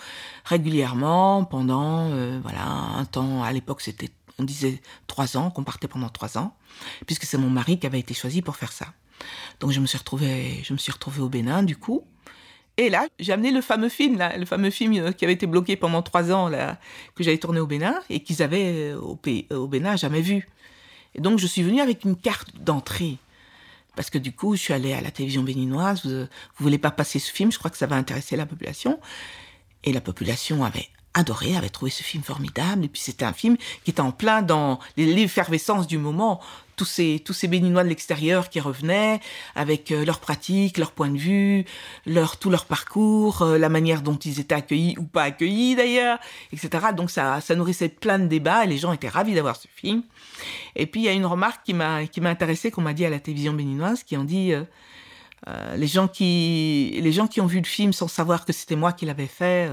[0.44, 3.44] régulièrement pendant euh, voilà un temps.
[3.44, 6.54] À l'époque, c'était on disait trois ans, qu'on partait pendant trois ans,
[7.06, 8.86] puisque c'est mon mari qui avait été choisi pour faire ça.
[9.58, 12.04] Donc je me suis retrouvée, je me suis retrouvée au Bénin du coup.
[12.76, 15.46] Et là, j'ai amené le fameux film, là, le fameux film euh, qui avait été
[15.46, 16.78] bloqué pendant trois ans, là,
[17.14, 20.48] que j'avais tourné au Bénin et qu'ils avaient au Bénin jamais vu.
[21.14, 23.18] Et donc je suis venue avec une carte d'entrée
[23.98, 26.26] parce que du coup, je suis allée à la télévision béninoise, vous, ne
[26.60, 29.00] voulez pas passer ce film, je crois que ça va intéresser la population.
[29.82, 32.84] Et la population avait adoré, avait trouvé ce film formidable.
[32.84, 36.40] Et puis c'était un film qui était en plein dans l'effervescence du moment.
[36.76, 39.18] Tous ces, tous ces béninois de l'extérieur qui revenaient
[39.56, 41.64] avec euh, leurs pratiques, leurs points de vue,
[42.06, 46.20] leur, tout leur parcours, euh, la manière dont ils étaient accueillis ou pas accueillis d'ailleurs,
[46.52, 46.86] etc.
[46.96, 50.04] Donc ça, ça nourrissait plein de débats et les gens étaient ravis d'avoir ce film.
[50.76, 53.10] Et puis il y a une remarque qui m'a, qui intéressée qu'on m'a dit à
[53.10, 57.58] la télévision béninoise qui ont dit, euh, les gens qui, les gens qui ont vu
[57.58, 59.68] le film sans savoir que c'était moi qui l'avais fait,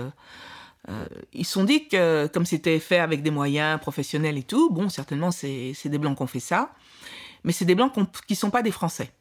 [0.90, 4.70] euh, ils se sont dit que comme c'était fait avec des moyens professionnels et tout,
[4.70, 6.72] bon, certainement c'est des blancs qui ont fait ça,
[7.44, 7.94] mais c'est des blancs
[8.28, 9.12] qui sont pas des Français.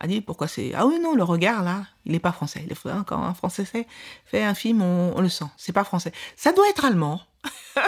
[0.00, 2.66] A dit pourquoi c'est ah oui non le regard là il n'est pas français.
[3.06, 3.86] Quand un Français fait,
[4.26, 6.12] fait un film on, on le sent c'est pas français.
[6.36, 7.20] Ça doit être allemand.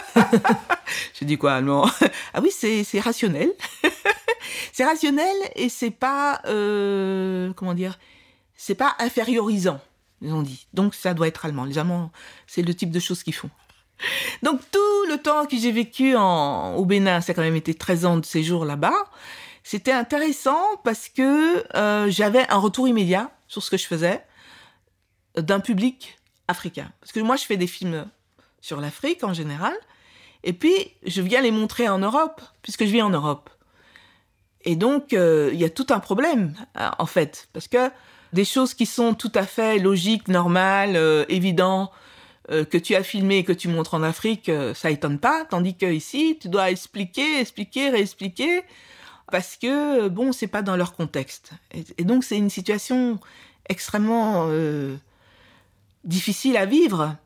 [1.18, 1.90] Je dis quoi allemand?
[2.32, 3.50] Ah oui c'est rationnel.
[4.72, 7.98] c'est rationnel et c'est pas euh, comment dire
[8.54, 9.80] c'est pas infériorisant
[10.22, 10.66] ils ont dit.
[10.72, 11.64] Donc ça doit être allemand.
[11.64, 12.10] Les Allemands,
[12.46, 13.50] c'est le type de choses qu'ils font.
[14.42, 17.74] Donc tout le temps que j'ai vécu en, au Bénin, ça a quand même été
[17.74, 19.06] 13 ans de séjour là-bas,
[19.62, 24.24] c'était intéressant parce que euh, j'avais un retour immédiat sur ce que je faisais
[25.36, 26.92] d'un public africain.
[27.00, 28.06] Parce que moi, je fais des films
[28.60, 29.74] sur l'Afrique en général,
[30.44, 33.50] et puis je viens les montrer en Europe, puisque je vis en Europe.
[34.62, 37.90] Et donc, euh, il y a tout un problème, euh, en fait, parce que
[38.36, 41.90] des choses qui sont tout à fait logiques, normales, euh, évidentes,
[42.50, 45.46] euh, que tu as filmé et que tu montres en Afrique, euh, ça étonne pas,
[45.46, 48.62] tandis que ici, tu dois expliquer, expliquer, réexpliquer,
[49.32, 51.52] parce que bon, c'est pas dans leur contexte.
[51.98, 53.18] Et, donc, c'est une situation
[53.68, 54.48] extrêmement
[56.04, 57.16] difficile à vivre.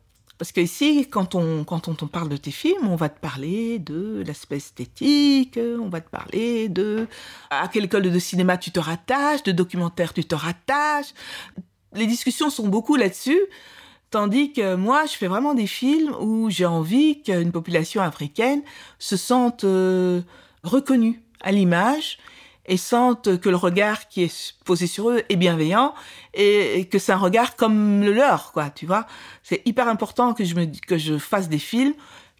[0.40, 4.24] Parce que ici, quand on, quand parle de tes films, on va te parler de
[4.26, 7.06] l'aspect esthétique, on va te parler de
[7.50, 11.12] à quelle école de cinéma tu te rattaches, de documentaire tu te rattaches.
[11.92, 13.38] Les discussions sont beaucoup là-dessus.
[14.10, 18.62] Tandis que moi, je fais vraiment des films où j'ai envie qu'une population africaine
[18.98, 20.22] se sente euh,
[20.62, 22.16] reconnue à l'image
[22.70, 25.92] et sentent que le regard qui est posé sur eux est bienveillant
[26.32, 29.06] et, que c'est un regard comme le leur, quoi, tu vois.
[29.42, 31.94] C'est hyper important que je me que je fasse des films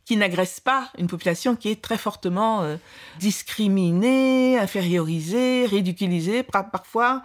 [0.07, 2.77] qui n'agressent pas une population qui est très fortement euh,
[3.19, 7.23] discriminée, infériorisée, ridiculisée, parfois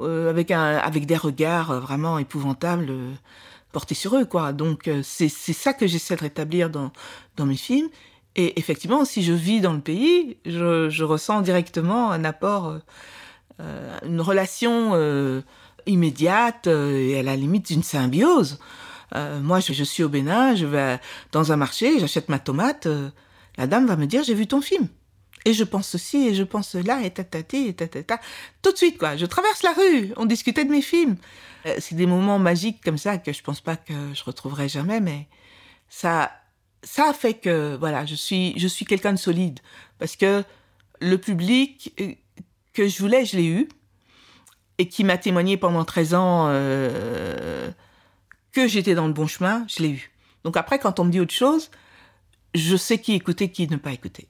[0.00, 3.12] euh, avec un avec des regards vraiment épouvantables euh,
[3.72, 4.52] portés sur eux, quoi.
[4.52, 6.92] Donc euh, c'est c'est ça que j'essaie de rétablir dans
[7.36, 7.88] dans mes films
[8.36, 12.78] et effectivement, si je vis dans le pays, je, je ressens directement un apport,
[13.60, 15.42] euh, une relation euh,
[15.86, 18.58] immédiate euh, et à la limite d'une symbiose.
[19.14, 20.98] Euh, moi, je, suis au Bénin, je vais
[21.32, 23.10] dans un marché, j'achète ma tomate, euh,
[23.58, 24.88] la dame va me dire j'ai vu ton film.
[25.44, 28.20] Et je pense ceci, et je pense cela, et tatati, et tatata.
[28.62, 29.16] Tout de suite, quoi.
[29.16, 31.16] Je traverse la rue, on discutait de mes films.
[31.78, 35.26] C'est des moments magiques comme ça que je pense pas que je retrouverai jamais, mais
[35.88, 36.30] ça,
[36.82, 39.60] ça fait que voilà, je suis je suis quelqu'un de solide
[39.98, 40.44] parce que
[41.00, 42.12] le public euh,
[42.72, 43.68] que je voulais, je l'ai eu
[44.78, 47.70] et qui m'a témoigné pendant 13 ans euh,
[48.52, 50.12] que j'étais dans le bon chemin, je l'ai eu.
[50.44, 51.70] Donc après quand on me dit autre chose,
[52.54, 54.28] je sais qui écouter, qui ne pas écouter.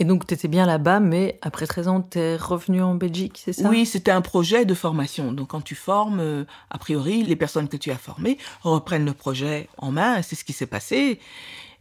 [0.00, 3.42] Et donc, tu étais bien là-bas, mais après 13 ans, tu es revenu en Belgique,
[3.44, 3.68] c'est ça?
[3.68, 5.30] Oui, c'était un projet de formation.
[5.30, 9.12] Donc, quand tu formes, euh, a priori, les personnes que tu as formées reprennent le
[9.12, 10.22] projet en main.
[10.22, 11.20] C'est ce qui s'est passé.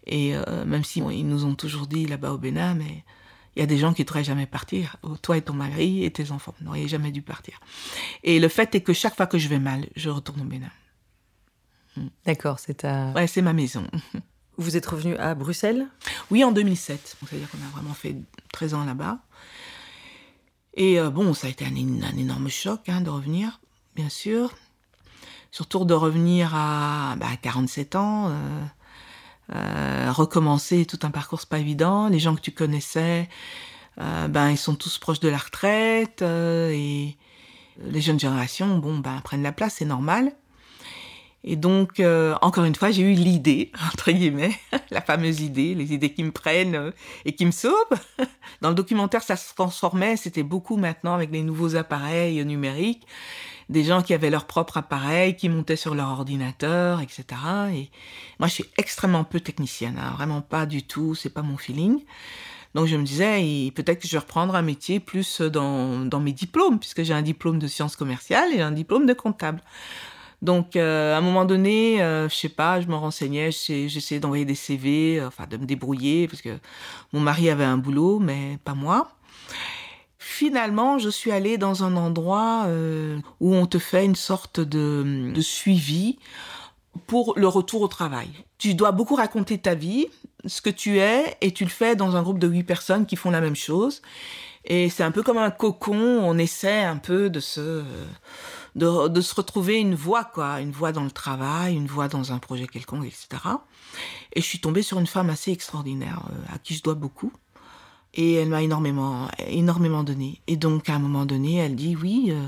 [0.05, 3.05] Et euh, même si bon, ils nous ont toujours dit là-bas au Bénin, mais
[3.55, 4.97] il y a des gens qui ne devraient jamais partir.
[5.21, 7.61] Toi et ton mari et tes enfants n'auriez jamais dû partir.
[8.23, 10.71] Et le fait est que chaque fois que je vais mal, je retourne au Bénin.
[12.25, 13.11] D'accord, c'est ta...
[13.11, 13.85] Ouais, c'est ma maison.
[14.59, 15.87] Vous êtes revenu à Bruxelles?
[16.31, 17.15] Oui, en 2007.
[17.29, 18.17] C'est-à-dire qu'on a vraiment fait
[18.51, 19.19] 13 ans là-bas.
[20.73, 23.61] Et euh, bon, ça a été un, énorme choc hein, de revenir,
[23.95, 24.53] bien sûr.
[25.51, 28.65] Surtout de revenir à, bah, à 47 ans, euh,
[29.55, 32.09] euh, recommencer tout un parcours, pas évident.
[32.09, 33.29] Les gens que tu connaissais,
[33.97, 36.21] ben, ils sont tous proches de la retraite.
[36.21, 37.15] et
[37.81, 40.33] les jeunes générations, bon, ben, prennent la place, c'est normal.
[41.43, 44.53] Et donc, euh, encore une fois, j'ai eu l'idée, entre guillemets,
[44.91, 46.91] la fameuse idée, les idées qui me prennent euh,
[47.25, 47.73] et qui me sauvent.
[48.61, 53.07] Dans le documentaire, ça se transformait, c'était beaucoup maintenant avec les nouveaux appareils numériques,
[53.69, 57.23] des gens qui avaient leur propre appareil, qui montaient sur leur ordinateur, etc.
[57.73, 57.89] Et
[58.39, 62.03] moi, je suis extrêmement peu technicienne, hein, vraiment pas du tout, c'est pas mon feeling.
[62.75, 66.33] Donc je me disais, peut-être que je vais reprendre un métier plus dans, dans mes
[66.33, 69.61] diplômes, puisque j'ai un diplôme de sciences commerciales et un diplôme de comptable.
[70.41, 74.45] Donc, euh, à un moment donné, euh, je sais pas, je me renseignais, j'essayais d'envoyer
[74.45, 76.57] des CV, euh, enfin de me débrouiller, parce que
[77.11, 79.11] mon mari avait un boulot, mais pas moi.
[80.17, 85.31] Finalement, je suis allée dans un endroit euh, où on te fait une sorte de,
[85.33, 86.19] de suivi
[87.07, 88.29] pour le retour au travail.
[88.57, 90.07] Tu dois beaucoup raconter ta vie,
[90.45, 93.17] ce que tu es, et tu le fais dans un groupe de huit personnes qui
[93.17, 94.01] font la même chose.
[94.65, 97.83] Et c'est un peu comme un cocon, on essaie un peu de se,
[98.79, 102.39] de, se retrouver une voie, quoi, une voie dans le travail, une voie dans un
[102.39, 103.27] projet quelconque, etc.
[104.33, 107.31] Et je suis tombée sur une femme assez extraordinaire, euh, à qui je dois beaucoup.
[108.13, 110.41] Et elle m'a énormément, énormément donné.
[110.47, 112.47] Et donc, à un moment donné, elle dit, oui, euh,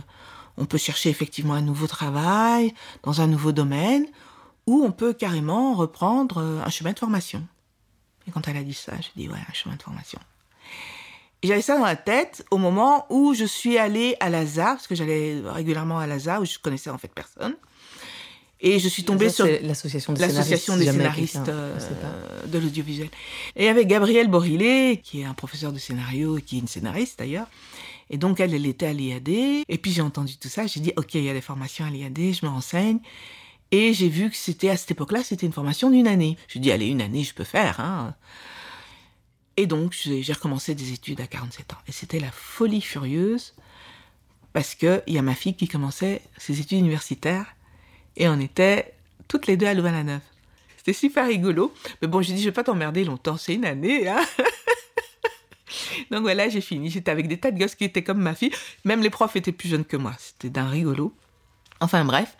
[0.58, 4.08] on peut chercher effectivement un nouveau travail, dans un nouveau domaine,
[4.66, 7.46] ou on peut carrément reprendre euh, un chemin de formation.
[8.28, 10.20] Et quand elle a dit ça, je dis, ouais, un chemin de formation.
[11.44, 14.96] J'avais ça dans la tête au moment où je suis allée à Lazare, parce que
[14.96, 17.56] j'allais régulièrement à Lazare, où je connaissais en fait personne.
[18.64, 21.78] Et je suis tombée sur l'association des scénaristes, des scénaristes euh,
[22.46, 23.10] de l'audiovisuel.
[23.56, 27.18] Et avec Gabrielle Borillet, qui est un professeur de scénario et qui est une scénariste
[27.18, 27.48] d'ailleurs.
[28.12, 29.30] Et donc elle, elle était à l'IAD.
[29.30, 30.68] Et puis j'ai entendu tout ça.
[30.68, 33.00] J'ai dit, OK, il y a des formations à l'IAD, je me renseigne.
[33.72, 36.38] Et j'ai vu que c'était à cette époque-là, c'était une formation d'une année.
[36.48, 37.80] Je dit, allez, une année, je peux faire.
[37.80, 38.14] Hein.
[39.58, 41.78] Et donc, j'ai recommencé des études à 47 ans.
[41.88, 43.54] Et c'était la folie furieuse
[44.54, 47.46] parce qu'il y a ma fille qui commençait ses études universitaires
[48.18, 48.94] et on était
[49.28, 50.22] toutes les deux à Louvain-la-Neuve.
[50.78, 51.74] C'était super rigolo.
[52.02, 54.08] Mais bon, j'ai dit, je vais pas t'emmerder longtemps, c'est une année.
[54.08, 54.22] Hein
[56.12, 56.90] donc voilà, j'ai fini.
[56.90, 58.52] J'étais avec des tas de gosses qui étaient comme ma fille.
[58.84, 60.14] Même les profs étaient plus jeunes que moi.
[60.18, 61.14] C'était d'un rigolo.
[61.82, 62.36] Enfin bref,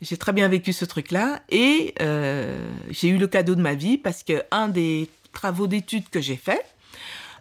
[0.00, 3.98] j'ai très bien vécu ce truc-là et euh, j'ai eu le cadeau de ma vie
[3.98, 6.64] parce que un des travaux d'études que j'ai fait,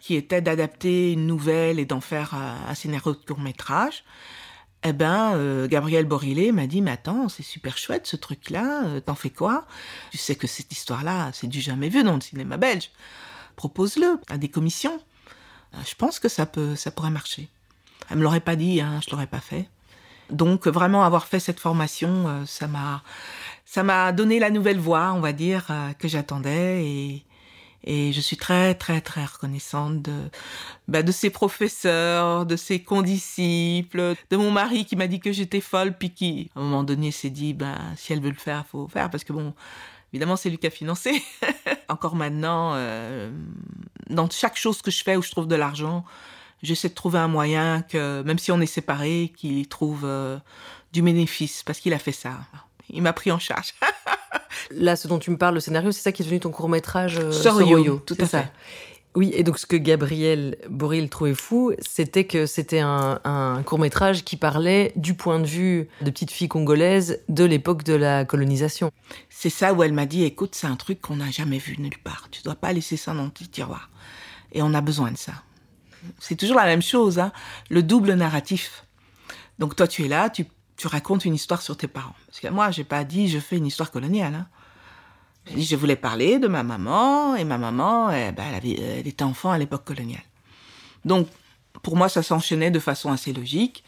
[0.01, 4.03] qui était d'adapter une nouvelle et d'en faire un, scénario de court métrage,
[4.84, 8.99] eh ben, euh, Gabriel Borillet m'a dit, mais attends, c'est super chouette ce truc-là, euh,
[8.99, 9.65] t'en fais quoi?
[10.12, 12.91] Tu sais que cette histoire-là, c'est du jamais vu dans le cinéma belge.
[13.56, 14.99] Propose-le à des commissions.
[15.73, 17.47] Euh, je pense que ça peut, ça pourrait marcher.
[18.10, 19.69] Elle me l'aurait pas dit, hein, je l'aurais pas fait.
[20.29, 23.03] Donc vraiment avoir fait cette formation, ça m'a,
[23.65, 25.67] ça m'a donné la nouvelle voie, on va dire,
[25.99, 27.25] que j'attendais et,
[27.84, 30.30] et je suis très, très, très reconnaissante de,
[30.88, 35.62] bah, de ses professeurs, de ses condisciples, de mon mari qui m'a dit que j'étais
[35.62, 38.65] folle, puis qui, à un moment donné, s'est dit, bah, si elle veut le faire,
[38.67, 39.54] faut le faire, parce que bon,
[40.13, 41.22] évidemment, c'est lui qui a financé.
[41.89, 43.32] Encore maintenant, euh,
[44.10, 46.06] dans chaque chose que je fais où je trouve de l'argent,
[46.62, 50.39] j'essaie de trouver un moyen que, même si on est séparés, qu'il trouve euh,
[50.93, 52.39] du bénéfice, parce qu'il a fait ça.
[52.89, 53.74] Il m'a pris en charge.
[54.72, 56.70] Là, ce dont tu me parles, le scénario, c'est ça qui est devenu ton court
[56.70, 58.52] métrage euh, Soroyo, tout à fait.
[59.16, 64.24] Oui, et donc ce que Gabriel Boril trouvait fou, c'était que c'était un, court métrage
[64.24, 68.92] qui parlait du point de vue de petites filles congolaises de l'époque de la colonisation.
[69.30, 72.00] C'est ça où elle m'a dit, écoute, c'est un truc qu'on n'a jamais vu nulle
[72.04, 72.28] part.
[72.32, 73.92] Tu dois pas laisser ça dans ton tiroir.
[74.52, 75.34] Et on a besoin de ça.
[76.20, 77.32] C'est toujours la même chose, hein,
[77.70, 78.86] le double narratif.
[79.60, 80.46] Donc toi, tu es là, tu
[80.84, 82.15] tu racontes une histoire sur tes parents.
[82.28, 84.36] Parce que moi, j'ai pas dit je fais une histoire coloniale.
[84.36, 84.48] Hein.
[85.48, 88.74] J'ai dit je voulais parler de ma maman et ma maman, eh ben, elle, avait,
[88.74, 90.26] elle était enfant à l'époque coloniale.
[91.06, 91.30] Donc
[91.84, 93.86] pour moi, ça s'enchaînait de façon assez logique.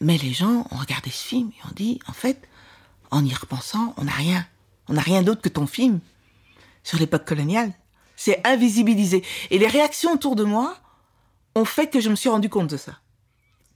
[0.00, 2.40] Mais les gens ont regardé ce film et ont dit en fait,
[3.10, 4.46] en y repensant, on n'a rien.
[4.86, 5.98] On n'a rien d'autre que ton film
[6.84, 7.72] sur l'époque coloniale.
[8.14, 9.24] C'est invisibilisé.
[9.50, 10.76] Et les réactions autour de moi
[11.56, 12.92] ont fait que je me suis rendu compte de ça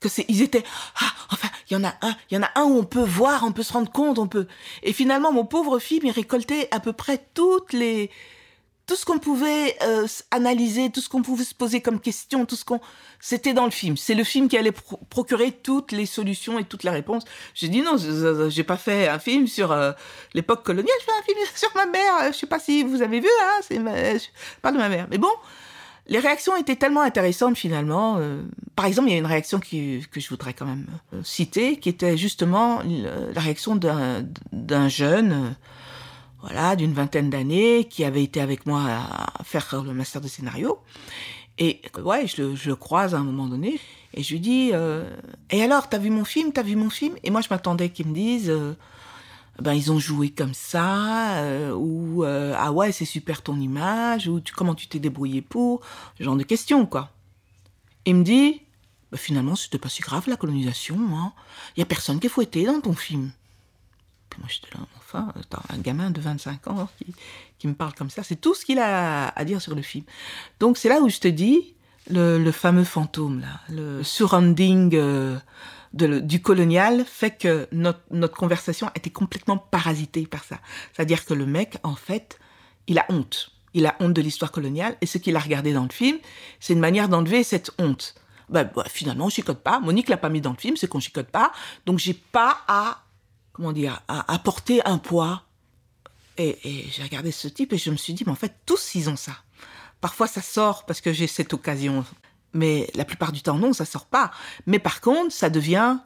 [0.08, 0.64] que ils étaient,
[1.00, 3.04] ah, enfin, il y en a un, il y en a un où on peut
[3.04, 4.46] voir, on peut se rendre compte, on peut.
[4.82, 8.10] Et finalement, mon pauvre film, il récoltait à peu près toutes les,
[8.86, 12.56] tout ce qu'on pouvait euh, analyser, tout ce qu'on pouvait se poser comme question, tout
[12.56, 12.80] ce qu'on,
[13.18, 13.96] c'était dans le film.
[13.96, 14.74] C'est le film qui allait
[15.08, 17.24] procurer toutes les solutions et toutes les réponses.
[17.54, 19.92] J'ai dit non, j'ai pas fait un film sur euh,
[20.34, 22.32] l'époque coloniale, je fais un film sur ma mère.
[22.32, 25.06] Je sais pas si vous avez vu, hein, c'est je parle de ma mère.
[25.10, 25.32] Mais bon,
[26.06, 28.16] les réactions étaient tellement intéressantes finalement.
[28.18, 28.42] Euh,
[28.76, 31.88] par exemple, il y a une réaction que je voudrais quand même euh, citer, qui
[31.88, 35.50] était justement la réaction d'un jeune, euh,
[36.42, 40.78] voilà, d'une vingtaine d'années, qui avait été avec moi à, faire le master de scénario.
[41.56, 43.80] Et ouais, je le, je le, croise à un moment donné,
[44.12, 44.72] et je lui dis,
[45.50, 47.14] et alors, t'as vu mon film, t'as vu mon film?
[47.22, 48.52] Et moi, je m'attendais qu'il me dise
[49.60, 54.26] ben ils ont joué comme ça euh, ou euh, ah ouais c'est super ton image
[54.26, 55.80] ou comment tu t'es débrouillé pour
[56.18, 57.10] ce genre de questions quoi.
[58.04, 58.62] Il me dit
[59.12, 61.32] ben, finalement c'était pas si grave la colonisation hein.
[61.76, 63.30] Il y a personne qui est fouetté dans ton film.
[64.28, 65.32] Puis moi j'étais là enfin
[65.68, 67.14] un gamin de 25 ans qui,
[67.58, 70.04] qui me parle comme ça c'est tout ce qu'il a à dire sur le film.
[70.58, 71.74] Donc c'est là où je te dis
[72.10, 75.38] le, le fameux fantôme là le surrounding euh,
[75.95, 80.59] du colonial fait que notre, notre conversation était complètement parasitée par ça.
[80.92, 82.38] C'est-à-dire que le mec, en fait,
[82.86, 83.53] il a honte.
[83.74, 86.18] Il a honte de l'histoire coloniale et ce qu'il a regardé dans le film,
[86.61, 88.14] c'est une manière d'enlever cette honte.
[88.49, 89.80] Ben, finalement, on chicote pas.
[89.80, 91.53] Monique l'a pas mis dans le film, c'est qu'on chicote pas.
[91.86, 93.05] Donc, j'ai pas à
[93.55, 94.40] comment dire, à, à
[94.84, 95.42] un poids.
[96.36, 98.97] Et, et j'ai regardé ce type et je me suis dit, mais en fait, tous,
[98.97, 99.32] ils ont ça.
[100.01, 102.05] Parfois, ça sort parce que j'ai cette occasion.
[102.55, 104.30] Mais la plupart du temps, non, ça sort pas.
[104.66, 105.98] Mais par contre, ça devient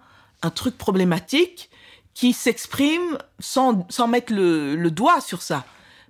[0.42, 1.70] un truc problématique
[2.14, 5.64] qui s'exprime sans, sans mettre le, le doigt sur ça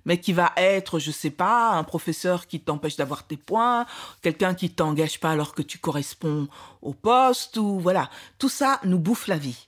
[0.05, 3.85] mais qui va être, je sais pas, un professeur qui t'empêche d'avoir tes points,
[4.23, 6.47] quelqu'un qui t'engage pas alors que tu corresponds
[6.81, 8.09] au poste, ou voilà.
[8.39, 9.67] Tout ça nous bouffe la vie.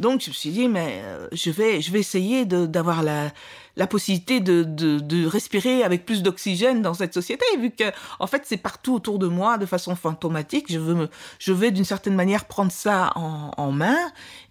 [0.00, 3.30] Donc je me suis dit, mais euh, je vais, je vais essayer d'avoir la,
[3.76, 7.84] la possibilité de, de, de respirer avec plus d'oxygène dans cette société, vu que
[8.18, 10.72] en fait c'est partout autour de moi de façon fantomatique.
[10.72, 13.98] Je veux, me, je vais d'une certaine manière prendre ça en, en main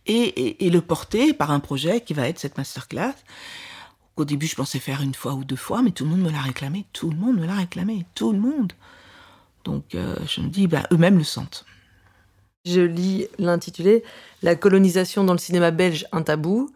[0.06, 3.16] et, et, et le porter par un projet qui va être cette masterclass.
[4.18, 6.30] Au début, je pensais faire une fois ou deux fois, mais tout le monde me
[6.30, 6.86] l'a réclamé.
[6.94, 8.06] Tout le monde me l'a réclamé.
[8.16, 8.74] Tout le monde.
[9.64, 11.66] Donc, euh, je me dis, bah, eux-mêmes le sentent.
[12.66, 14.04] Je lis l'intitulé
[14.44, 16.70] La colonisation dans le cinéma belge, un tabou.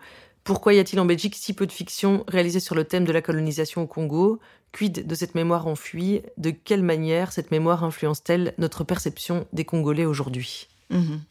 [0.44, 3.22] Pourquoi y a-t-il en Belgique si peu de fiction réalisée sur le thème de la
[3.22, 4.40] colonisation au Congo?
[4.72, 10.06] Quid de cette mémoire enfuie De quelle manière cette mémoire influence-t-elle notre perception des Congolais
[10.06, 10.68] aujourd'hui?
[10.90, 11.22] Mhm.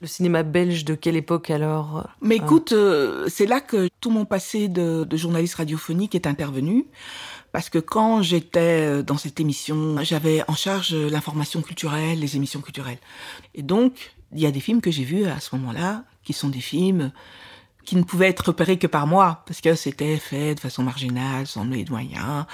[0.00, 2.08] Le cinéma belge de quelle époque alors?
[2.22, 2.44] Mais Ah.
[2.44, 6.86] écoute, euh, c'est là que tout mon passé de, de journaliste radiophonique est intervenu.
[7.52, 12.36] Parce que quand j'étais euh, dans cette émission, j'avais en charge euh, l'information culturelle, les
[12.36, 13.00] émissions culturelles.
[13.54, 16.48] Et donc, il y a des films que j'ai vus à ce moment-là, qui sont
[16.48, 17.12] des films
[17.84, 21.46] qui ne pouvaient être repérés que par moi, parce que c'était fait de façon marginale,
[21.46, 22.44] sans les moyens,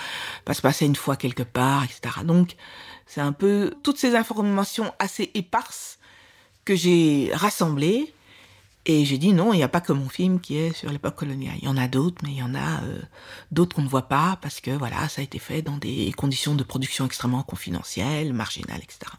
[0.44, 2.24] pas se passer une fois quelque part, etc.
[2.24, 2.56] Donc,
[3.06, 5.95] c'est un peu toutes ces informations assez éparses
[6.66, 8.12] que j'ai rassemblées
[8.84, 11.16] et j'ai dit non, il n'y a pas que mon film qui est sur l'époque
[11.16, 11.56] coloniale.
[11.62, 13.00] Il y en a d'autres, mais il y en a euh,
[13.50, 16.54] d'autres qu'on ne voit pas parce que voilà, ça a été fait dans des conditions
[16.54, 19.12] de production extrêmement confidentielles, marginales, etc.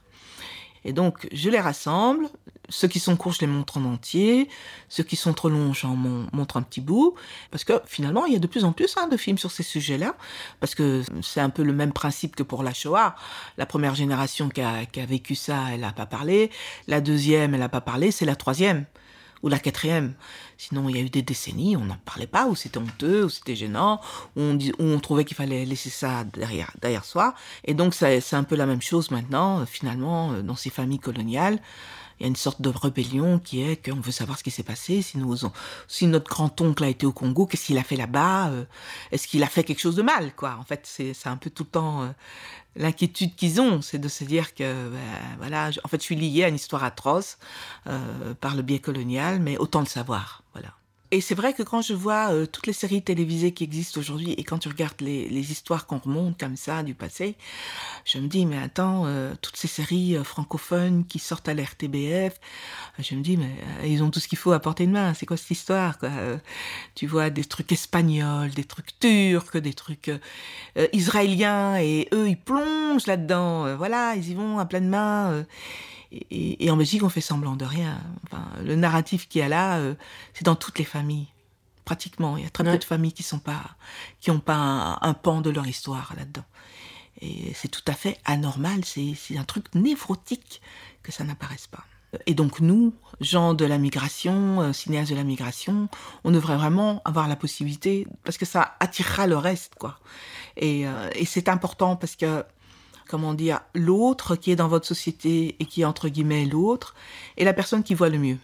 [0.86, 2.28] Et donc, je les rassemble.
[2.70, 4.50] Ceux qui sont courts, je les montre en entier.
[4.90, 7.16] Ceux qui sont trop longs, j'en mon- montre un petit bout.
[7.50, 9.64] Parce que finalement, il y a de plus en plus hein, de films sur ces
[9.64, 10.16] sujets-là.
[10.60, 13.16] Parce que c'est un peu le même principe que pour la Shoah.
[13.58, 16.52] La première génération qui a vécu ça, elle n'a pas parlé.
[16.88, 18.12] La deuxième, elle n'a pas parlé.
[18.12, 18.86] C'est la troisième
[19.44, 20.14] ou la quatrième.
[20.58, 23.30] Sinon, il y a eu des décennies, on n'en parlait pas, où c'était honteux, où
[23.30, 24.02] c'était gênant,
[24.36, 27.36] on, on trouvait qu'il fallait laisser ça derrière, soi.
[27.64, 31.00] Et donc, c'est un peu la même chose maintenant, euh, finalement, euh, dans ces familles
[31.00, 31.60] coloniales.
[32.20, 34.64] Il y a une sorte de rébellion qui est qu'on veut savoir ce qui s'est
[34.64, 35.04] passé.
[35.04, 35.36] Si, nous,
[35.88, 38.66] si notre grand-oncle a été au Congo, qu'est-ce qu'il a fait là-bas euh,
[39.12, 40.58] Est-ce qu'il a fait quelque chose de mal quoi?
[40.60, 42.10] En fait, c'est un peu tout le temps
[42.78, 46.44] l'inquiétude qu'ils ont, c'est de se dire que, ben, voilà, en fait, je suis liée
[46.44, 47.38] à une histoire atroce
[47.88, 50.44] euh, par le biais colonial, mais autant le savoir.
[51.12, 54.34] Et c'est vrai que quand je vois euh, toutes les séries télévisées qui existent aujourd'hui
[54.34, 57.36] et quand tu regardes les, histoires qu'on remonte comme ça du passé,
[58.04, 61.64] je me dis, mais attends, euh, toutes ces séries euh, francophones qui sortent à la
[61.64, 62.34] RTBF,
[63.00, 63.56] euh, je me dis, mais
[63.86, 65.14] ils ont tout ce qu'il faut à portée de main.
[65.14, 65.98] C'est quoi cette histoire
[66.96, 70.12] Tu vois des trucs espagnols, des trucs turcs, des trucs
[70.92, 73.76] israéliens, et eux, ils plongent là-dedans.
[73.78, 75.46] voilà, ils y vont à pleine main.
[76.12, 78.02] Et, en Belgique, on fait semblant de rien.
[78.26, 79.96] Enfin, le narratif qu'il y a là, euh,
[80.34, 81.28] c'est dans toutes les familles.
[81.86, 82.74] Pratiquement, il y a très Ouais.
[82.74, 83.76] peu de familles qui sont pas,
[84.20, 86.46] qui ont pas un, un pan de leur histoire là-dedans.
[87.22, 90.62] Et c'est tout à fait anormal, c'est un truc névrotique
[91.02, 91.84] que ça n'apparaisse pas.
[92.26, 95.90] Et donc nous, gens de la migration, euh, cinéastes de la migration,
[96.24, 100.00] on devrait vraiment avoir la possibilité, parce que ça attirera le reste, quoi.
[100.56, 102.46] Et, euh, et c'est important parce que,
[103.08, 106.96] comment dire, l'autre qui est dans votre société et qui est entre guillemets l'autre,
[107.38, 108.38] est la personne qui voit le mieux.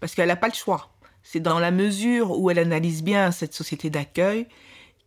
[0.00, 0.90] Parce qu'elle n'a pas le choix.
[1.22, 4.46] C'est dans la mesure où elle analyse bien cette société d'accueil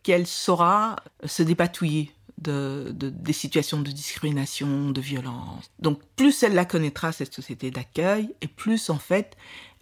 [0.03, 0.95] qu'elle saura
[1.25, 5.69] se dépatouiller de, de- des situations de discrimination, de violence.
[5.79, 9.35] Donc plus elle la connaîtra, cette société d'accueil, et plus en fait,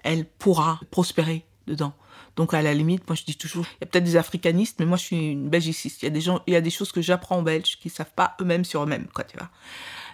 [0.03, 1.93] elle pourra prospérer dedans.
[2.38, 4.85] Donc à la limite, moi je dis toujours, il y a peut-être des africanistes, mais
[4.85, 6.03] moi je suis une belgiciste.
[6.03, 7.89] Il y a des gens, il y a des choses que j'apprends en belge qui
[7.89, 9.49] savent pas eux-mêmes sur eux-mêmes, quoi, tu vois.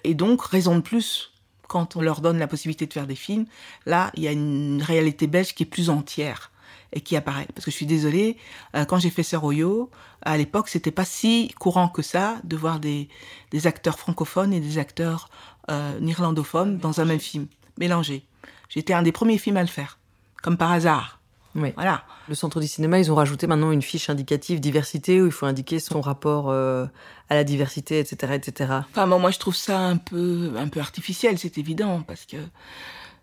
[0.05, 1.33] Et donc raison de plus
[1.67, 3.45] quand on leur donne la possibilité de faire des films,
[3.85, 6.51] là il y a une réalité belge qui est plus entière
[6.93, 7.47] et qui apparaît.
[7.53, 8.37] Parce que je suis désolée,
[8.75, 12.55] euh, quand j'ai fait Sœur Oyo, à l'époque, c'était pas si courant que ça de
[12.55, 13.09] voir des,
[13.51, 15.29] des acteurs francophones et des acteurs
[15.69, 17.47] euh, néerlandophones dans un même film,
[17.77, 18.23] mélangés.
[18.69, 19.97] J'étais un des premiers films à le faire,
[20.41, 21.19] comme par hasard.
[21.55, 21.71] Oui.
[21.75, 22.03] Voilà.
[22.27, 25.45] Le Centre du cinéma, ils ont rajouté maintenant une fiche indicative diversité où il faut
[25.45, 26.85] indiquer son rapport euh,
[27.29, 28.73] à la diversité, etc., etc.
[28.91, 32.37] Enfin, moi, je trouve ça un peu, un peu artificiel, c'est évident, parce que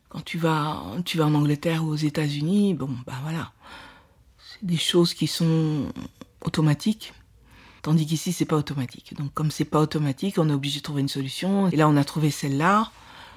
[0.09, 3.53] quand tu vas, tu vas en Angleterre ou aux États-Unis, bon, bah voilà,
[4.39, 5.87] c'est des choses qui sont
[6.45, 7.13] automatiques.
[7.83, 9.15] Tandis qu'ici, c'est pas automatique.
[9.17, 11.69] Donc, comme c'est pas automatique, on est obligé de trouver une solution.
[11.71, 12.91] Et là, on a trouvé celle-là.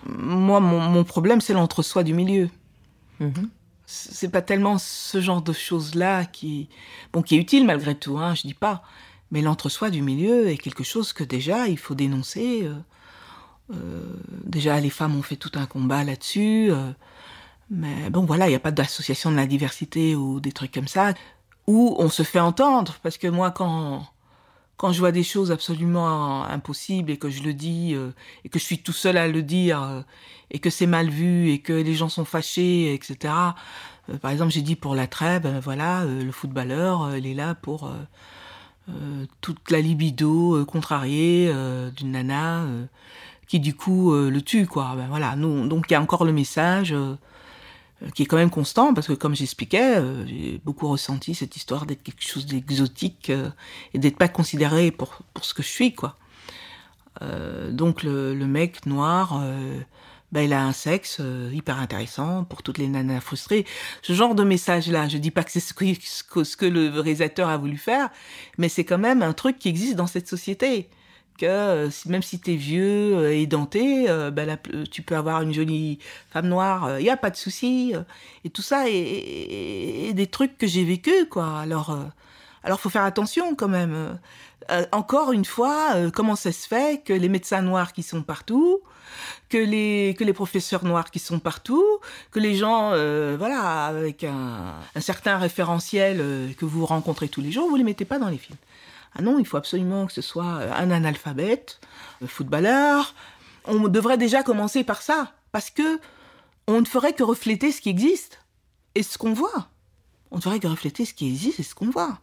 [0.05, 2.49] Moi, mon, mon problème, c'est l'entre-soi du milieu.
[3.21, 3.49] Mhm.
[3.85, 6.69] C'est pas tellement ce genre de choses-là qui,
[7.11, 8.83] bon, qui est utile malgré tout, hein, je dis pas.
[9.31, 12.61] Mais l'entre-soi du milieu est quelque chose que déjà il faut dénoncer.
[12.63, 12.75] Euh,
[13.73, 14.03] euh,
[14.45, 16.69] déjà, les femmes ont fait tout un combat là-dessus.
[16.71, 16.91] Euh,
[17.69, 20.87] mais bon, voilà, il n'y a pas d'association de la diversité ou des trucs comme
[20.87, 21.13] ça
[21.67, 22.95] où on se fait entendre.
[23.03, 24.05] Parce que moi, quand
[24.77, 27.95] quand je vois des choses absolument impossibles et que je le dis
[28.43, 30.03] et que je suis tout seul à le dire
[30.51, 33.33] et que c'est mal vu et que les gens sont fâchés, etc.
[34.21, 37.91] par exemple, j'ai dit pour la trêve, voilà, le footballeur, il est là pour
[38.89, 42.65] euh, toute la libido euh, contrariée euh, d'une nana
[43.47, 44.93] qui du coup le tue quoi.
[44.97, 46.95] Ben voilà, donc il y a encore le message
[48.15, 52.03] qui est quand même constant parce que comme j'expliquais, j'ai beaucoup ressenti cette histoire d'être
[52.03, 53.31] quelque chose d'exotique
[53.93, 56.17] et d'être pas considéré pour pour ce que je suis quoi.
[57.71, 59.41] donc le, le, mec noir
[60.33, 63.65] ben, il a un sexe euh, hyper intéressant pour toutes les nanas frustrées.
[64.01, 67.49] Ce genre de message-là, je dis pas que c'est ce que, ce que le réalisateur
[67.49, 68.09] a voulu faire,
[68.57, 70.89] mais c'est quand même un truc qui existe dans cette société.
[71.37, 74.57] Que euh, même si t'es vieux euh, et denté, ben
[74.91, 75.99] tu peux avoir une jolie
[76.31, 77.93] femme noire, il y a pas de souci.
[78.43, 81.59] et tout ça est, des trucs que j'ai vécu, quoi.
[81.59, 81.97] Alors,
[82.63, 84.19] alors faut faire attention quand même.
[84.91, 88.81] encore une fois, comment ça se fait que les médecins noirs qui sont partout,
[89.49, 91.85] que les que les professeurs noirs qui sont partout,
[92.31, 97.41] que les gens euh, voilà avec un, un certain référentiel euh, que vous rencontrez tous
[97.41, 98.57] les jours, vous les mettez pas dans les films.
[99.15, 101.79] Ah non, il faut absolument que ce soit euh, un analphabète,
[102.23, 103.13] un footballeur.
[103.65, 105.99] On devrait déjà commencer par ça parce que
[106.67, 108.39] on ne ferait que refléter ce qui existe
[108.95, 109.69] et ce qu'on voit.
[110.31, 112.19] On ne ferait que refléter ce qui existe et ce qu'on voit.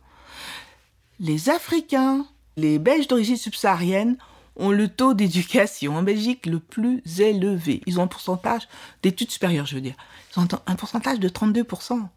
[1.21, 2.27] Les Africains,
[2.57, 4.17] les Belges d'origine subsaharienne
[4.57, 7.83] ont le taux d'éducation en Belgique le plus élevé.
[7.87, 8.69] Ils ont un pourcentage
[9.03, 9.97] d'études supérieures, je veux dire.
[10.35, 12.09] Ils ont un pourcentage de 32%.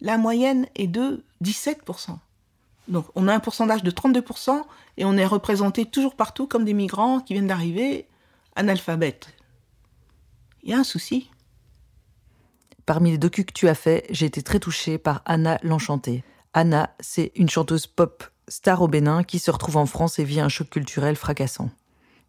[0.00, 2.18] La moyenne est de 17%.
[2.88, 4.62] Donc on a un pourcentage de 32%
[4.96, 8.08] et on est représenté toujours partout comme des migrants qui viennent d'arriver
[8.56, 9.28] analphabètes.
[10.62, 11.30] Il y a un souci.
[12.86, 16.24] Parmi les docus que tu as fait, j'ai été très touchée par Anna l'Enchantée.
[16.54, 20.40] Anna, c'est une chanteuse pop star au Bénin qui se retrouve en France et vit
[20.40, 21.70] un choc culturel fracassant.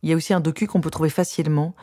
[0.04, 1.76] Il y a aussi un docu qu'on peut trouver facilement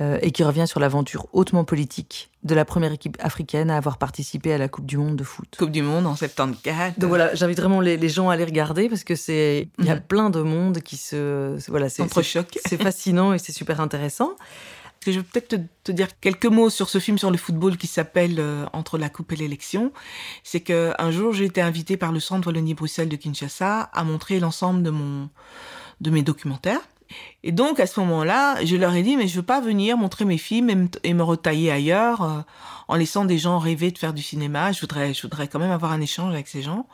[0.00, 3.98] euh, et qui revient sur l'aventure hautement politique de la première équipe africaine à avoir
[3.98, 5.54] participé à la Coupe du Monde de foot.
[5.58, 6.94] Coupe du Monde en 74.
[6.96, 9.96] Donc voilà, j'invite vraiment les, gens à aller regarder parce que c'est il y a
[9.96, 10.00] mhm.
[10.00, 12.04] plein de monde qui se voilà, c'est
[12.66, 14.34] c'est fascinant et c'est super intéressant.
[15.06, 18.36] Je vais peut-être te, dire quelques mots sur ce film sur le football qui s'appelle
[18.38, 19.92] euh, Entre la coupe et l'élection.
[20.42, 24.40] C'est que un jour j'ai été invité par le Centre Wallonie-Bruxelles de Kinshasa à montrer
[24.40, 25.28] l'ensemble de mon
[26.00, 26.80] de mes documentaires.
[27.42, 30.24] Et donc à ce moment-là, je leur ai dit mais je veux pas venir montrer
[30.24, 32.40] mes films et me, retailler ailleurs euh,
[32.88, 34.72] en laissant des gens rêver de faire du cinéma.
[34.72, 36.86] Je voudrais je voudrais quand même avoir un échange avec ces gens.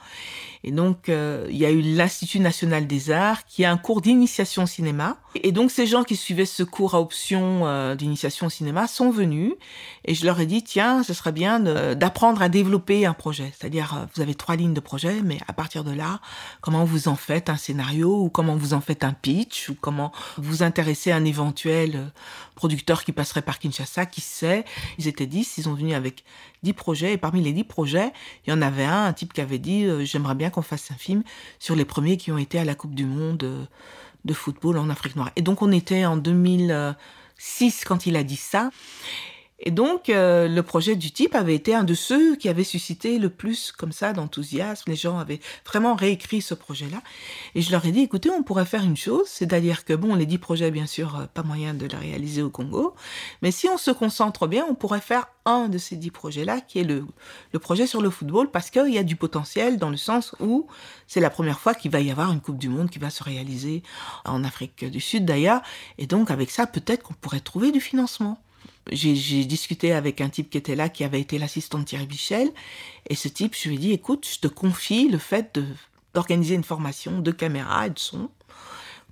[0.64, 4.00] Et donc, euh, il y a eu l'Institut national des arts qui a un cours
[4.00, 5.16] d'initiation au cinéma.
[5.34, 9.10] Et donc, ces gens qui suivaient ce cours à option euh, d'initiation au cinéma sont
[9.10, 9.52] venus.
[10.04, 13.52] Et je leur ai dit, tiens, ce serait bien d'apprendre à développer un projet.
[13.56, 16.20] C'est-à-dire, euh, vous avez trois lignes de projet, mais à partir de là,
[16.60, 20.12] comment vous en faites un scénario ou comment vous en faites un pitch ou comment
[20.36, 22.10] vous intéressez un éventuel
[22.58, 24.64] producteur qui passerait par Kinshasa, qui sait.
[24.98, 26.24] Ils étaient dix, ils ont venu avec
[26.64, 27.12] dix projets.
[27.12, 28.12] Et parmi les dix projets,
[28.44, 30.96] il y en avait un, un type qui avait dit, j'aimerais bien qu'on fasse un
[30.96, 31.22] film
[31.60, 33.64] sur les premiers qui ont été à la Coupe du Monde euh,
[34.24, 35.30] de football en Afrique noire.
[35.36, 38.70] Et donc on était en 2006 quand il a dit ça.
[39.60, 43.18] Et donc, euh, le projet du type avait été un de ceux qui avait suscité
[43.18, 44.88] le plus comme ça d'enthousiasme.
[44.88, 47.02] Les gens avaient vraiment réécrit ce projet-là.
[47.56, 50.26] Et je leur ai dit, écoutez, on pourrait faire une chose, c'est-à-dire que, bon, les
[50.26, 52.94] dix projets, bien sûr, euh, pas moyen de les réaliser au Congo,
[53.42, 56.78] mais si on se concentre bien, on pourrait faire un de ces dix projets-là, qui
[56.78, 57.04] est le,
[57.52, 60.68] le projet sur le football, parce qu'il y a du potentiel dans le sens où
[61.08, 63.24] c'est la première fois qu'il va y avoir une Coupe du Monde qui va se
[63.24, 63.82] réaliser
[64.24, 65.62] en Afrique du Sud d'ailleurs.
[65.96, 68.38] Et donc, avec ça, peut-être qu'on pourrait trouver du financement
[68.90, 72.50] j'ai discuté avec un type qui était là, qui avait été l'assistant de Thierry Bichel,
[73.08, 75.58] et ce type, je lui ai dit, écoute, je te confie le fait
[76.14, 78.30] d'organiser une formation de caméra et de son,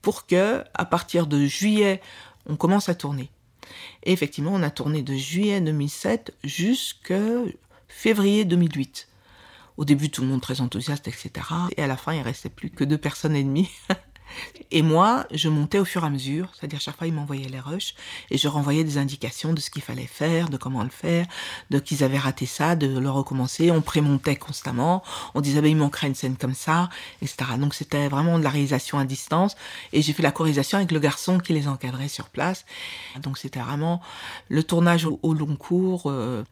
[0.03, 2.01] pour que, à partir de juillet,
[2.47, 3.31] on commence à tourner.
[4.05, 7.20] Et effectivement, on a tourné de juillet 2007 jusqu'à
[7.89, 9.09] février 2008.
[9.77, 11.31] Au début, tout le monde très enthousiaste, etc.
[11.77, 13.70] Et à la fin, il restait plus que deux personnes et demie.
[14.70, 17.61] Et moi, je montais au fur et à mesure, c'est-à-dire chaque fois, ils m'envoyaient les
[17.61, 17.95] rushs
[18.31, 21.27] et je renvoyais des indications de ce qu'il fallait faire, de comment le faire,
[21.70, 23.70] de qu'ils avaient raté ça, de le recommencer.
[23.70, 25.03] On prémontait constamment,
[25.35, 26.89] on disait, ben, il manquerait une scène comme ça,
[27.22, 27.37] etc.
[27.59, 29.57] Donc c'était vraiment de la réalisation à distance
[29.93, 32.64] et j'ai fait la chorisation avec le garçon qui les encadrait sur place.
[33.22, 34.01] Donc c'était vraiment
[34.49, 36.43] le tournage au, long cours euh,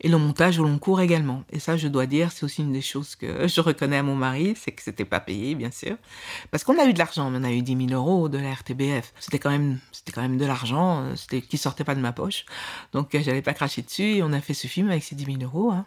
[0.00, 1.42] et le montage au long cours également.
[1.50, 4.14] Et ça, je dois dire, c'est aussi une des choses que je reconnais à mon
[4.14, 5.96] mari, c'est que c'était pas payé, bien sûr,
[6.50, 9.12] parce qu'on a eu de l'argent, on a eu 10 000 euros de la RTBF.
[9.20, 12.12] C'était quand même, c'était quand même de l'argent, euh, c'était qui sortait pas de ma
[12.12, 12.44] poche,
[12.92, 14.16] donc euh, j'allais pas cracher dessus.
[14.16, 15.70] Et on a fait ce film avec ces 10 000 euros.
[15.70, 15.86] Hein.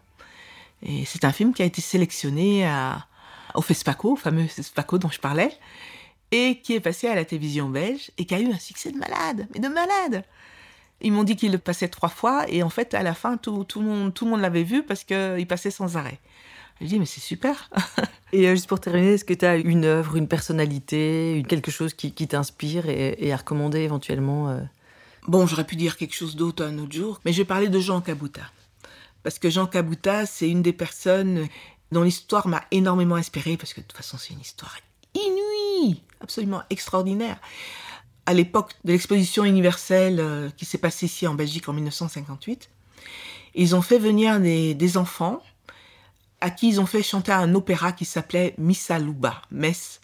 [0.84, 3.07] Et c'est un film qui a été sélectionné à,
[3.55, 5.57] au FESPACO, au fameux FESPACO dont je parlais,
[6.32, 8.97] et qui est passé à la télévision belge et qui a eu un succès de
[8.97, 10.23] malade, mais de malade.
[11.01, 13.63] Ils m'ont dit qu'il le passait trois fois et en fait, à la fin, tout,
[13.63, 16.19] tout le monde, tout le monde l'avait vu parce qu'il passait sans arrêt.
[16.82, 17.69] Je dis, mais c'est super.
[18.34, 21.93] et euh, juste pour terminer, est-ce que tu as une œuvre, une personnalité, quelque chose
[21.93, 24.59] qui, t'inspire et, à recommander éventuellement euh?
[25.27, 27.79] Bon, j'aurais pu dire quelque chose d'autre un autre jour, mais je vais parler de
[27.79, 28.41] Jean Cabouta.
[29.21, 31.47] Parce que Jean Cabouta, c'est une des personnes
[31.91, 34.75] dont l'histoire m'a énormément inspirée, parce que de toute façon, c'est une histoire
[35.13, 37.38] inouïe, absolument extraordinaire
[38.25, 42.69] à l'époque de l'exposition universelle euh, qui s'est passée ici en Belgique en 1958.
[43.55, 45.41] Ils ont fait venir des, enfants
[46.42, 50.02] à qui ils ont fait chanter un opéra qui s'appelait Missa Luba, Mess,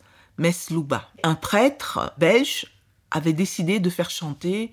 [0.70, 1.10] Luba.
[1.24, 2.68] Un prêtre belge
[3.12, 4.72] avait décidé de faire chanter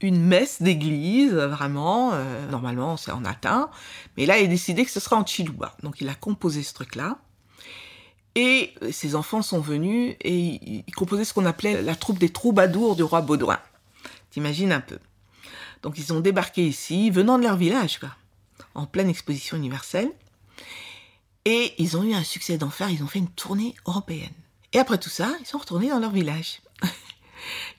[0.00, 3.70] une messe d'église, vraiment, euh, normalement c'est en latin,
[4.16, 5.76] mais là il a décidé que ce sera en chiluba.
[5.82, 7.18] Donc il a composé ce truc-là.
[8.36, 12.96] Et ses enfants sont venus et ils composaient ce qu'on appelait la troupe des troubadours
[12.96, 13.60] du roi Baudouin.
[14.30, 14.98] T'imagines un peu.
[15.82, 18.08] Donc ils ont débarqué ici, venant de leur village, quoi,
[18.74, 20.10] en pleine exposition universelle.
[21.44, 24.32] Et ils ont eu un succès d'enfer, ils ont fait une tournée européenne.
[24.72, 26.60] Et après tout ça, ils sont retournés dans leur village.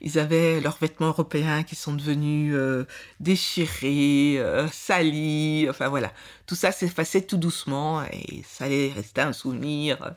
[0.00, 2.86] Ils avaient leurs vêtements européens qui sont devenus euh,
[3.20, 6.12] déchirés, euh, salis, enfin voilà.
[6.46, 10.10] Tout ça s'effaçait tout doucement et ça allait rester un souvenir, euh,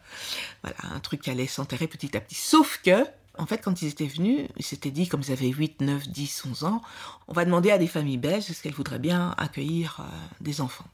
[0.61, 2.35] voilà, un truc qui allait s'enterrer petit à petit.
[2.35, 3.05] Sauf que,
[3.37, 6.43] en fait, quand ils étaient venus, ils s'étaient dit, comme ils avaient 8, 9, 10,
[6.51, 6.81] 11 ans,
[7.27, 10.05] on va demander à des familles belges est-ce qu'elles voudraient bien accueillir
[10.41, 10.85] des enfants.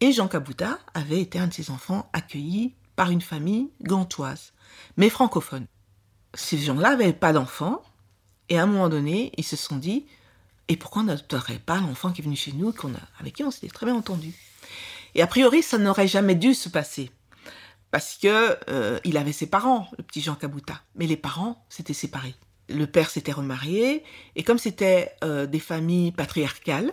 [0.00, 4.52] Et Jean Cabouta avait été un de ces enfants accueillis par une famille gantoise,
[4.96, 5.66] mais francophone.
[6.34, 7.82] Ces gens-là n'avaient pas d'enfants,
[8.48, 10.06] et à un moment donné, ils se sont dit,
[10.68, 13.50] et pourquoi on n'adopterait pas l'enfant qui est venu chez nous, a, avec qui on
[13.50, 14.34] s'était très bien entendu?
[15.14, 17.10] Et a priori, ça n'aurait jamais dû se passer,
[17.90, 21.94] parce que euh, il avait ses parents, le petit Jean Cabouta, mais les parents s'étaient
[21.94, 22.34] séparés.
[22.68, 24.02] Le père s'était remarié,
[24.36, 26.92] et comme c'était euh, des familles patriarcales,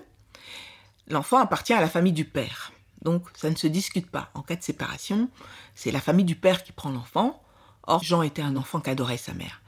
[1.08, 2.72] l'enfant appartient à la famille du père.
[3.02, 4.30] Donc ça ne se discute pas.
[4.34, 5.30] En cas de séparation,
[5.76, 7.42] c'est la famille du père qui prend l'enfant,
[7.88, 9.62] Or, Jean était un enfant qui adorait sa mère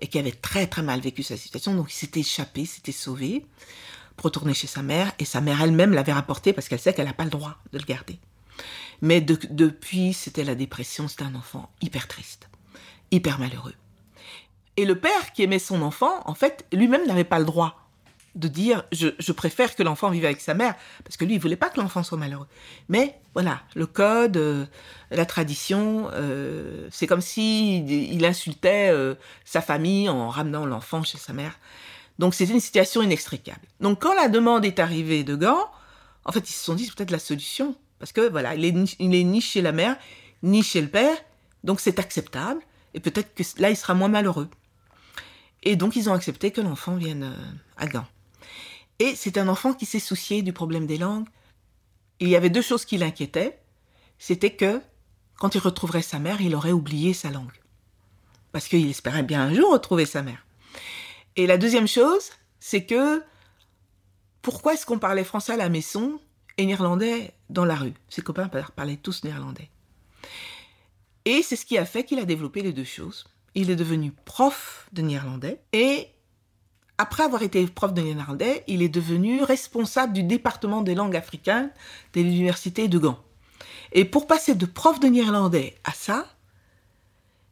[0.00, 3.46] et qui avait très très mal vécu sa situation, donc il s'était échappé, s'était sauvé
[4.16, 7.06] pour retourner chez sa mère, et sa mère elle-même l'avait rapporté parce qu'elle sait qu'elle
[7.06, 8.18] n'a pas le droit de le garder.
[9.00, 12.48] Mais depuis, c'était la dépression, c'était un enfant hyper triste,
[13.10, 13.74] hyper malheureux.
[14.76, 17.83] Et le père qui aimait son enfant, en fait, lui-même n'avait pas le droit
[18.34, 20.74] de dire je, préfère que l'enfant vive avec sa mère,
[21.04, 22.48] parce que lui, il voulait pas que l'enfant soit malheureux.
[22.88, 24.66] Mais voilà, le code, euh,
[25.10, 29.14] la tradition, euh, c'est comme si il, insultait euh,
[29.44, 31.58] sa famille en ramenant l'enfant chez sa mère.
[32.18, 33.62] Donc c'était une situation inextricable.
[33.80, 35.68] Donc quand la demande est arrivée de Gand,
[36.24, 38.96] en fait, ils se sont dit c'est peut-être la solution, parce que voilà, il est,
[38.98, 39.96] il est ni chez la mère,
[40.42, 41.16] ni chez le père,
[41.62, 42.60] donc c'est acceptable,
[42.94, 44.48] et peut-être que là, il sera moins malheureux.
[45.62, 47.34] Et donc ils ont accepté que l'enfant vienne
[47.76, 48.04] à Gand.
[48.98, 51.28] Et c'est un enfant qui s'est soucié du problème des langues.
[52.20, 53.58] il y avait deux choses qui l'inquiétaient.
[54.18, 54.80] C'était que,
[55.38, 57.60] quand il retrouverait sa mère, il aurait oublié sa langue.
[58.52, 60.46] Parce qu'il espérait bien un jour retrouver sa mère.
[61.36, 62.30] Et la deuxième chose,
[62.60, 63.22] c'est que,
[64.42, 66.20] pourquoi est-ce qu'on parlait français à la maison
[66.56, 67.94] et néerlandais dans la rue?
[68.08, 69.70] Ses copains parlaient tous néerlandais.
[71.24, 73.24] Et c'est ce qui a fait qu'il a développé les deux choses.
[73.54, 76.08] Il est devenu prof de néerlandais et
[76.98, 81.70] après avoir été prof de néerlandais, il est devenu responsable du département des langues africaines
[82.12, 83.18] de l'université de Gand.
[83.92, 86.26] Et pour passer de prof de néerlandais à ça,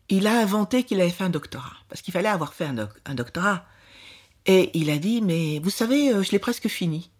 [0.09, 3.65] il a inventé qu'il avait fait un doctorat, parce qu'il fallait avoir fait un, doctorat.
[4.47, 7.11] Et il a dit, mais vous savez, euh, je l'ai presque fini,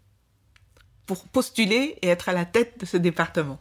[1.07, 3.61] pour postuler et être à la tête de ce département.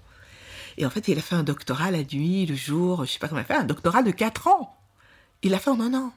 [0.77, 3.27] Et en fait, il a fait un doctorat la nuit, le jour, je sais pas
[3.27, 4.77] comment il a fait, un doctorat de 4 ans.
[5.43, 6.13] Il l'a fait en un an.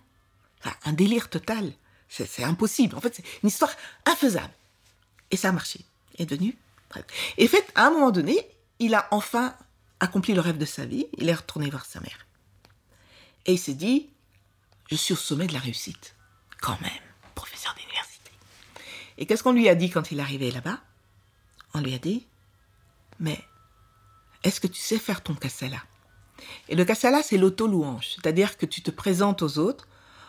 [0.85, 1.73] un délire total.
[2.09, 2.97] C'est impossible.
[2.97, 3.73] En fait, c'est une histoire
[4.07, 4.53] infaisable.
[5.31, 5.81] Et ça a marché.
[6.19, 6.57] Est devenu.
[7.39, 8.39] Et fait, à un moment donné,
[8.79, 9.57] il a enfin
[9.99, 11.07] accompli le rêve de sa vie.
[11.19, 12.27] Il est retourné voir sa mère.
[13.47, 14.09] Et il s'est dit
[14.91, 16.15] je suis au sommet de la réussite.
[16.61, 16.91] Quand même,
[17.35, 18.31] professeur d'université.
[19.19, 20.81] Et qu'est-ce qu'on lui a dit quand il est arrivé là-bas?
[21.75, 22.27] On lui a dit,
[23.19, 23.39] mais
[24.43, 25.83] est-ce que tu sais faire ton kassala?
[26.69, 29.89] Et le kassala, c'est l'auto-louange, c'est-à-dire que tu te présentes aux autres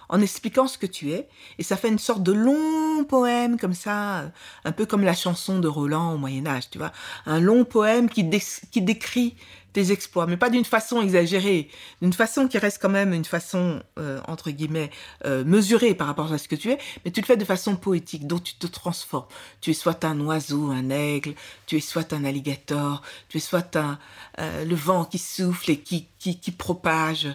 [0.09, 1.27] en expliquant ce que tu es,
[1.57, 4.31] et ça fait une sorte de long poème comme ça,
[4.63, 6.91] un peu comme la chanson de Roland au Moyen Âge, tu vois,
[7.25, 8.27] un long poème qui,
[8.71, 9.35] qui décrit
[9.75, 11.67] tes exploits, mais pas d'une façon exagérée,
[12.01, 14.89] d'une façon qui reste quand même une façon, euh, entre guillemets,
[15.25, 17.75] euh, mesurée par rapport à ce que tu es, mais tu le fais de façon
[17.75, 19.27] poétique, dont tu te transformes.
[19.59, 21.33] Tu es soit un oiseau, un aigle,
[21.65, 23.99] tu es soit un alligator, tu es soit un,
[24.39, 27.27] euh, le vent qui souffle et qui, qui, propage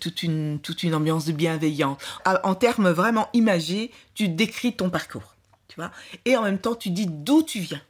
[0.00, 1.98] toute, une, toute une ambiance de bienveillance.
[2.24, 5.36] En termes vraiment imagés, tu décris ton parcours,
[5.68, 5.92] tu vois,
[6.24, 7.82] et en même temps, tu dis d'où tu viens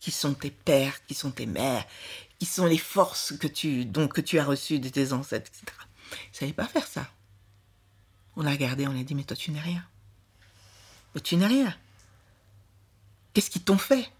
[0.00, 1.84] qui sont tes pères, qui sont tes mères,
[2.38, 5.76] qui sont les forces que tu, donc, que tu as reçues de tes ancêtres, etc.
[6.12, 7.06] Ils ne savaient pas faire ça.
[8.36, 9.84] On l'a regardé, on l'a dit, mais toi tu n'es rien.
[11.14, 11.74] Mais tu n'es rien.
[13.32, 14.10] Qu'est-ce qu'ils t'ont fait?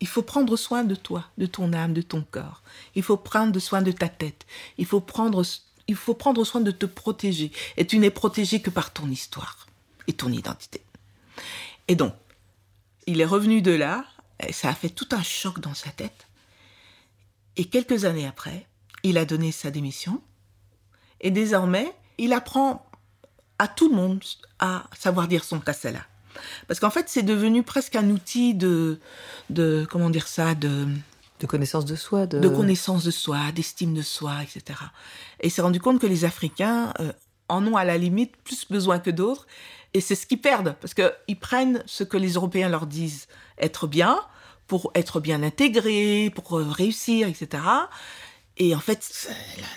[0.00, 2.62] Il faut prendre soin de toi, de ton âme, de ton corps.
[2.94, 4.44] Il faut prendre soin de ta tête.
[4.76, 5.44] Il faut prendre,
[5.86, 7.52] il faut prendre soin de te protéger.
[7.76, 9.66] Et tu n'es protégé que par ton histoire
[10.06, 10.82] et ton identité.
[11.88, 12.14] Et donc,
[13.06, 14.04] il est revenu de là,
[14.40, 16.26] et ça a fait tout un choc dans sa tête.
[17.56, 18.66] Et quelques années après,
[19.02, 20.20] il a donné sa démission.
[21.20, 22.86] Et désormais, il apprend
[23.58, 24.22] à tout le monde
[24.58, 26.00] à savoir dire son kassala.
[26.66, 28.98] Parce qu'en fait, c'est devenu presque un outil de,
[29.50, 30.86] de comment dire ça, de,
[31.40, 34.80] de connaissance de soi, de, de connaissance de soi, d'estime de soi, etc.
[35.40, 37.12] Et il s'est rendu compte que les Africains euh,
[37.48, 39.46] en ont à la limite plus besoin que d'autres,
[39.92, 43.28] et c'est ce qu'ils perdent, parce qu'ils prennent ce que les Européens leur disent
[43.58, 44.20] être bien,
[44.66, 47.62] pour être bien intégré, pour euh, réussir, etc.
[48.56, 49.28] Et en fait,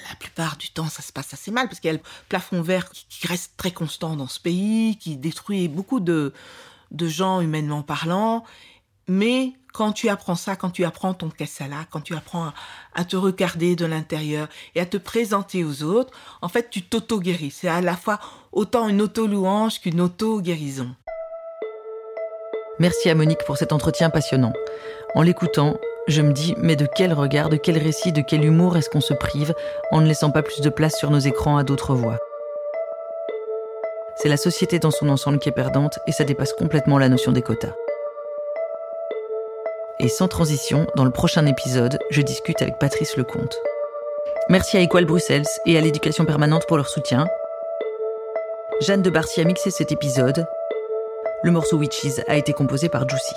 [0.10, 2.62] la, plupart du temps, ça se passe assez mal parce qu'il y a le plafond
[2.62, 6.34] vert qui reste très constant dans ce pays, qui détruit beaucoup de,
[6.92, 8.44] de gens humainement parlant.
[9.08, 12.52] Mais quand tu apprends ça, quand tu apprends ton kassala, quand tu apprends
[12.94, 16.12] à, te regarder de l'intérieur et à te présenter aux autres,
[16.42, 17.52] en fait, tu t'auto-guéris.
[17.52, 18.20] C'est à la fois
[18.52, 20.96] autant une auto-louange qu'une auto-guérison.
[22.80, 24.54] Merci à Monique pour cet entretien passionnant.
[25.16, 28.78] En l'écoutant, je me dis, mais de quel regard, de quel récit, de quel humour
[28.78, 29.56] est-ce qu'on se prive
[29.92, 32.20] en ne laissant pas plus de place sur nos écrans à d'autres voix?
[34.16, 37.32] C'est la société dans son ensemble qui est perdante et ça dépasse complètement la notion
[37.32, 37.74] des quotas.
[40.00, 43.58] Et sans transition, dans le prochain épisode, je discute avec Patrice Lecomte.
[44.50, 47.28] Merci à Equal Bruxelles et à l'éducation permanente pour leur soutien.
[48.82, 50.46] Jeanne de Barcy a mixé cet épisode
[51.44, 53.36] le morceau Witches a été composé par Juicy.